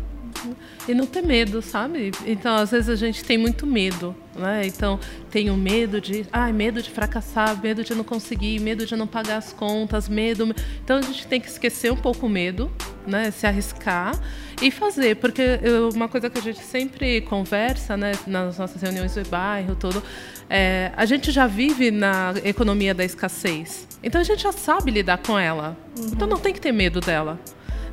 E 0.88 0.93
não 0.93 1.06
ter 1.06 1.21
medo, 1.21 1.62
sabe? 1.62 2.12
Então, 2.25 2.56
às 2.56 2.71
vezes 2.71 2.89
a 2.89 2.95
gente 2.95 3.23
tem 3.23 3.38
muito 3.38 3.67
medo, 3.67 4.15
né? 4.36 4.65
Então, 4.65 4.99
tenho 5.30 5.56
medo 5.56 6.02
de, 6.02 6.25
ai, 6.32 6.52
medo 6.52 6.82
de 6.82 6.89
fracassar, 6.89 7.62
medo 7.62 7.84
de 7.84 7.93
não 7.93 8.04
conseguir, 8.04 8.60
medo 8.60 8.86
de 8.86 8.95
não 8.95 9.06
pagar 9.06 9.38
as 9.38 9.54
contas, 9.54 10.10
medo. 10.10 10.54
Então, 10.84 10.97
a 10.97 11.02
gente 11.02 11.28
tem 11.28 11.39
que 11.39 11.47
esquecer 11.47 11.91
um 11.91 11.97
pouco 11.97 12.25
o 12.25 12.30
medo, 12.30 12.71
né? 13.06 13.32
Se 13.32 13.45
arriscar 13.45 14.19
e 14.62 14.71
fazer, 14.71 15.15
porque 15.17 15.60
eu, 15.62 15.89
uma 15.89 16.08
coisa 16.08 16.30
que 16.30 16.38
a 16.38 16.41
gente 16.41 16.60
sempre 16.60 17.21
conversa, 17.21 17.95
né? 17.95 18.13
Nas 18.25 18.58
nossas 18.58 18.82
reuniões 18.82 19.15
do 19.15 19.28
bairro, 19.30 19.75
todo, 19.75 20.02
é, 20.49 20.91
a 20.95 21.06
gente 21.06 21.32
já 21.32 21.45
vive 21.47 21.91
na 21.91 22.34
economia 22.43 22.93
da 22.93 23.04
escassez. 23.04 23.88
Então, 24.02 24.19
a 24.19 24.23
gente 24.23 24.43
já 24.43 24.52
sabe 24.52 24.91
lidar 24.91 25.17
com 25.19 25.38
ela. 25.38 25.78
Uhum. 25.97 26.08
Então, 26.08 26.28
não 26.28 26.38
tem 26.38 26.54
que 26.54 26.62
ter 26.62 26.71
medo 26.71 26.99
dela. 26.99 27.39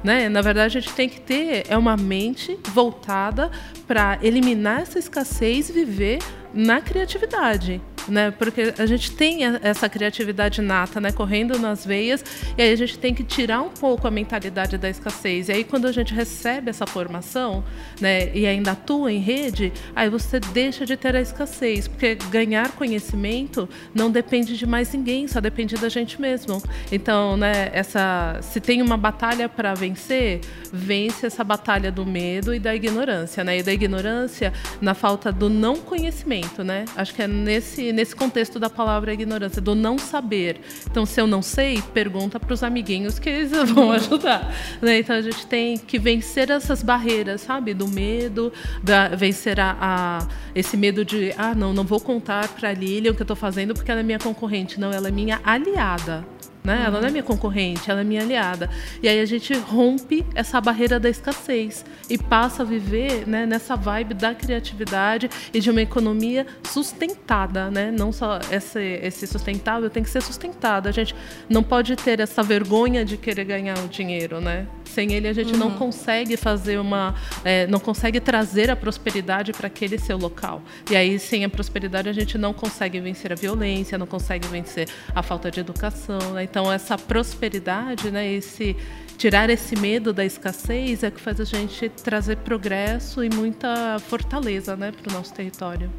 Né? 0.02 0.28
Na 0.28 0.40
verdade, 0.40 0.78
a 0.78 0.80
gente 0.80 0.94
tem 0.94 1.09
que 1.09 1.20
ter 1.20 1.64
é 1.68 1.76
uma 1.76 1.96
mente 1.96 2.59
voltada 2.72 3.50
para 3.87 4.18
eliminar 4.22 4.82
essa 4.82 4.98
escassez 4.98 5.68
e 5.68 5.72
viver 5.72 6.18
na 6.52 6.80
criatividade. 6.80 7.80
Né? 8.09 8.31
Porque 8.31 8.75
a 8.79 8.87
gente 8.87 9.12
tem 9.12 9.45
essa 9.62 9.88
criatividade 9.88 10.61
nata, 10.62 11.01
né, 11.01 11.12
correndo 11.12 11.59
nas 11.59 11.85
veias, 11.85 12.25
e 12.57 12.62
aí 12.62 12.73
a 12.73 12.77
gente 12.77 12.99
tem 12.99 13.14
que 13.14 13.25
tirar 13.25 13.61
um 13.62 13.71
pouco 13.71 14.07
a 14.07 14.11
mentalidade 14.11 14.79
da 14.79 14.88
escassez. 14.88 15.49
E 15.49 15.53
aí 15.53 15.64
quando 15.64 15.87
a 15.87 15.92
gente 15.92 16.14
recebe 16.14 16.71
essa 16.71 16.87
formação, 16.87 17.64
né, 18.01 18.35
e 18.35 18.47
ainda 18.47 18.73
atua 18.73 19.12
em 19.12 19.19
rede, 19.19 19.73
aí 19.95 20.09
você 20.09 20.40
deixa 20.40 20.85
de 20.85 20.97
ter 20.97 21.14
a 21.16 21.21
escassez, 21.21 21.88
porque 21.88 22.16
ganhar 22.31 22.73
conhecimento 22.73 23.69
não 23.95 24.11
depende 24.11 24.57
de 24.57 24.66
mais 24.66 24.92
ninguém, 24.92 25.29
só 25.29 25.40
depende 25.40 25.77
da 25.77 25.88
gente 25.88 26.21
mesmo. 26.21 26.62
Então, 26.90 27.37
né, 27.37 27.71
essa 27.73 28.38
se 28.42 28.61
tem 28.61 28.83
uma 28.83 28.97
batalha 28.97 29.49
para 29.49 29.75
vencer, 29.75 30.40
vence 30.73 31.27
essa 31.27 31.42
batalha 31.45 31.90
do 31.90 32.05
medo 32.05 32.55
e 32.55 32.59
da 32.59 32.75
ignorância, 32.75 33.42
né? 33.45 33.59
E 33.59 33.62
da 33.62 33.73
ignorância 33.73 34.53
na 34.81 34.95
falta 34.95 35.33
do 35.33 35.49
não 35.49 35.77
conhecimento, 35.77 36.62
né? 36.62 36.85
Acho 36.97 37.14
que 37.14 37.23
é 37.23 37.29
nesse 37.29 37.92
nesse 37.96 38.14
contexto 38.14 38.61
da 38.61 38.68
palavra 38.68 39.12
ignorância, 39.12 39.61
do 39.61 39.74
não 39.74 39.98
saber. 39.98 40.61
Então, 40.88 41.06
se 41.06 41.20
eu 41.20 41.26
não 41.26 41.40
sei, 41.40 41.82
pergunta 41.94 42.38
para 42.38 42.52
os 42.52 42.62
amiguinhos 42.62 43.18
que 43.18 43.28
eles 43.28 43.50
vão 43.72 43.90
ajudar. 43.90 44.54
Né? 44.80 44.98
Então, 44.98 45.16
a 45.16 45.22
gente 45.22 45.46
tem 45.46 45.78
que 45.78 45.98
vencer 45.98 46.50
essas 46.50 46.82
barreiras, 46.82 47.40
sabe? 47.40 47.72
Do 47.72 47.88
medo, 47.88 48.52
da, 48.82 49.09
vencer 49.09 49.59
a, 49.59 49.76
a, 49.80 50.28
esse 50.54 50.76
medo 50.76 51.04
de, 51.04 51.32
ah, 51.38 51.54
não, 51.54 51.72
não 51.72 51.85
vou 51.85 51.98
contar 51.98 52.48
para 52.48 52.68
a 52.68 52.72
Lilian 52.72 53.12
o 53.12 53.14
que 53.14 53.22
eu 53.22 53.24
estou 53.24 53.37
fazendo 53.37 53.74
porque 53.74 53.90
ela 53.90 54.00
é 54.00 54.04
minha 54.04 54.18
concorrente. 54.18 54.78
Não, 54.78 54.92
ela 54.92 55.09
é 55.09 55.11
minha 55.11 55.40
aliada. 55.42 56.36
Né? 56.66 56.83
Ela 56.85 57.00
não 57.00 57.07
é 57.07 57.11
minha 57.12 57.22
concorrente, 57.22 57.88
ela 57.88 58.00
é 58.00 58.05
minha 58.05 58.22
aliada. 58.22 58.68
E 59.00 59.09
aí 59.09 59.20
a 59.20 59.24
gente 59.24 59.55
rompe 59.55 60.26
essa 60.35 60.61
barreira 60.61 60.98
da 60.98 61.09
escassez 61.09 61.85
e 62.11 62.18
passa 62.18 62.64
a 62.64 62.66
viver 62.66 63.24
né, 63.24 63.46
nessa 63.46 63.76
vibe 63.76 64.14
da 64.14 64.35
criatividade 64.35 65.31
e 65.55 65.61
de 65.61 65.70
uma 65.70 65.81
economia 65.81 66.44
sustentada, 66.64 67.70
né? 67.70 67.92
Não 67.96 68.11
só 68.11 68.40
esse, 68.50 68.81
esse 68.81 69.29
sustentável 69.29 69.88
tem 69.88 70.02
que 70.02 70.11
ser 70.11 70.20
sustentado. 70.20 70.88
A 70.88 70.92
gente 70.92 71.14
não 71.48 71.62
pode 71.62 71.94
ter 71.94 72.18
essa 72.18 72.42
vergonha 72.42 73.05
de 73.05 73.16
querer 73.16 73.44
ganhar 73.44 73.79
o 73.79 73.87
dinheiro, 73.87 74.40
né? 74.40 74.66
Sem 74.96 75.12
ele 75.12 75.28
a 75.28 75.32
gente 75.35 75.52
uhum. 75.52 75.59
não 75.59 75.70
consegue 75.72 76.38
fazer 76.38 76.78
uma, 76.78 77.14
é, 77.44 77.66
não 77.66 77.78
consegue 77.78 78.18
trazer 78.18 78.70
a 78.70 78.74
prosperidade 78.74 79.52
para 79.52 79.66
aquele 79.66 79.98
seu 79.98 80.16
local. 80.16 80.62
E 80.90 80.96
aí 80.96 81.18
sem 81.18 81.44
a 81.44 81.50
prosperidade 81.50 82.09
a 82.09 82.14
gente 82.14 82.38
não 82.38 82.54
consegue 82.54 82.98
vencer 82.98 83.30
a 83.30 83.35
violência, 83.35 83.98
não 83.98 84.06
consegue 84.06 84.48
vencer 84.48 84.88
a 85.14 85.22
falta 85.22 85.50
de 85.50 85.61
educação. 85.61 86.32
Né? 86.32 86.44
Então 86.44 86.72
essa 86.72 86.96
prosperidade, 86.96 88.11
né, 88.11 88.26
esse 88.26 88.74
tirar 89.18 89.50
esse 89.50 89.76
medo 89.76 90.14
da 90.14 90.24
escassez 90.24 91.02
é 91.02 91.11
que 91.11 91.20
faz 91.20 91.38
a 91.42 91.44
gente 91.44 91.90
trazer 91.90 92.38
progresso 92.38 93.22
e 93.22 93.28
muita 93.28 93.98
fortaleza, 93.98 94.76
né, 94.76 94.92
para 94.92 95.12
o 95.12 95.14
nosso 95.14 95.35
território. 95.35 95.90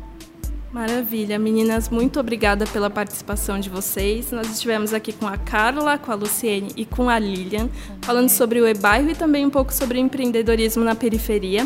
Maravilha, 0.72 1.40
meninas, 1.40 1.90
muito 1.90 2.20
obrigada 2.20 2.66
pela 2.68 2.90
participação 2.90 3.60
de 3.60 3.70
vocês. 3.70 4.32
Nós 4.32 4.50
estivemos 4.50 4.94
aqui 4.94 5.14
com 5.14 5.26
a 5.26 5.38
Carla, 5.38 5.98
com 5.98 6.12
a 6.12 6.16
Luciene 6.16 6.72
e 6.76 6.86
com 6.86 7.10
a 7.10 7.18
Lilian, 7.18 7.70
falando 8.02 8.30
sobre 8.30 8.60
o 8.60 8.68
e-bairro 8.68 9.10
e 9.10 9.16
também 9.16 9.46
um 9.46 9.50
pouco 9.50 9.74
sobre 9.74 9.98
empreendedorismo 9.98 10.84
na 10.84 10.94
periferia. 10.94 11.66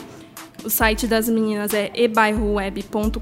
O 0.63 0.69
site 0.69 1.07
das 1.07 1.27
meninas 1.27 1.73
é 1.73 1.91
ebairroweb.com.br. 1.95 3.19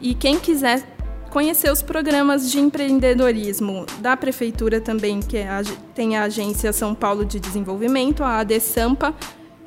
E 0.00 0.14
quem 0.14 0.40
quiser 0.40 0.82
conhecer 1.30 1.70
os 1.70 1.82
programas 1.82 2.50
de 2.50 2.58
empreendedorismo 2.58 3.84
da 4.00 4.16
prefeitura 4.16 4.80
também, 4.80 5.20
que 5.20 5.36
é 5.36 5.48
a, 5.48 5.62
tem 5.94 6.16
a 6.16 6.22
Agência 6.22 6.72
São 6.72 6.94
Paulo 6.94 7.26
de 7.26 7.38
Desenvolvimento, 7.38 8.24
a 8.24 8.38
ADSAMPA, 8.38 9.14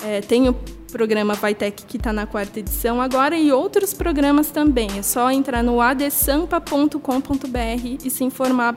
é, 0.04 0.20
tem 0.20 0.48
o 0.48 0.56
programa 0.92 1.34
Vaitec 1.34 1.84
que 1.84 1.96
está 1.96 2.12
na 2.12 2.26
quarta 2.26 2.60
edição 2.60 3.00
agora 3.00 3.36
e 3.36 3.50
outros 3.50 3.94
programas 3.94 4.50
também. 4.50 4.88
É 4.98 5.02
só 5.02 5.30
entrar 5.30 5.62
no 5.62 5.80
adsampa.com.br 5.80 7.96
e 8.04 8.10
se 8.10 8.22
informar 8.22 8.76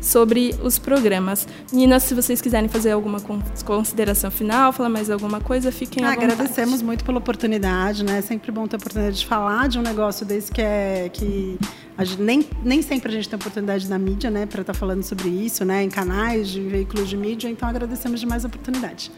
sobre 0.00 0.54
os 0.62 0.78
programas. 0.78 1.48
Meninas, 1.72 2.04
se 2.04 2.14
vocês 2.14 2.40
quiserem 2.40 2.68
fazer 2.68 2.92
alguma 2.92 3.20
consideração 3.64 4.30
final, 4.30 4.72
falar 4.72 4.88
mais 4.88 5.10
alguma 5.10 5.40
coisa, 5.40 5.72
fiquem 5.72 6.04
ah, 6.04 6.08
à 6.08 6.14
vontade. 6.14 6.32
Agradecemos 6.32 6.82
muito 6.82 7.04
pela 7.04 7.18
oportunidade, 7.18 8.04
né? 8.04 8.18
É 8.18 8.22
sempre 8.22 8.52
bom 8.52 8.68
ter 8.68 8.76
a 8.76 8.78
oportunidade 8.78 9.18
de 9.18 9.26
falar 9.26 9.68
de 9.68 9.78
um 9.78 9.82
negócio 9.82 10.24
desse 10.24 10.52
que 10.52 10.62
é 10.62 11.10
que 11.12 11.58
gente, 12.04 12.22
nem, 12.22 12.48
nem 12.62 12.82
sempre 12.82 13.10
a 13.10 13.12
gente 13.12 13.28
tem 13.28 13.36
oportunidade 13.36 13.88
na 13.88 13.98
mídia, 13.98 14.30
né, 14.30 14.46
para 14.46 14.60
estar 14.60 14.72
tá 14.72 14.78
falando 14.78 15.02
sobre 15.02 15.28
isso, 15.28 15.64
né, 15.64 15.82
em 15.82 15.88
canais, 15.88 16.48
de 16.48 16.60
veículos 16.60 17.08
de 17.08 17.16
mídia. 17.16 17.48
Então 17.48 17.68
agradecemos 17.68 18.20
demais 18.20 18.44
a 18.44 18.48
oportunidade. 18.48 19.10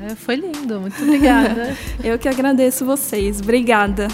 É, 0.00 0.14
foi 0.14 0.36
lindo, 0.36 0.80
muito 0.80 1.02
obrigada. 1.02 1.76
Eu 2.02 2.18
que 2.18 2.28
agradeço 2.28 2.84
vocês. 2.84 3.40
Obrigada. 3.40 4.08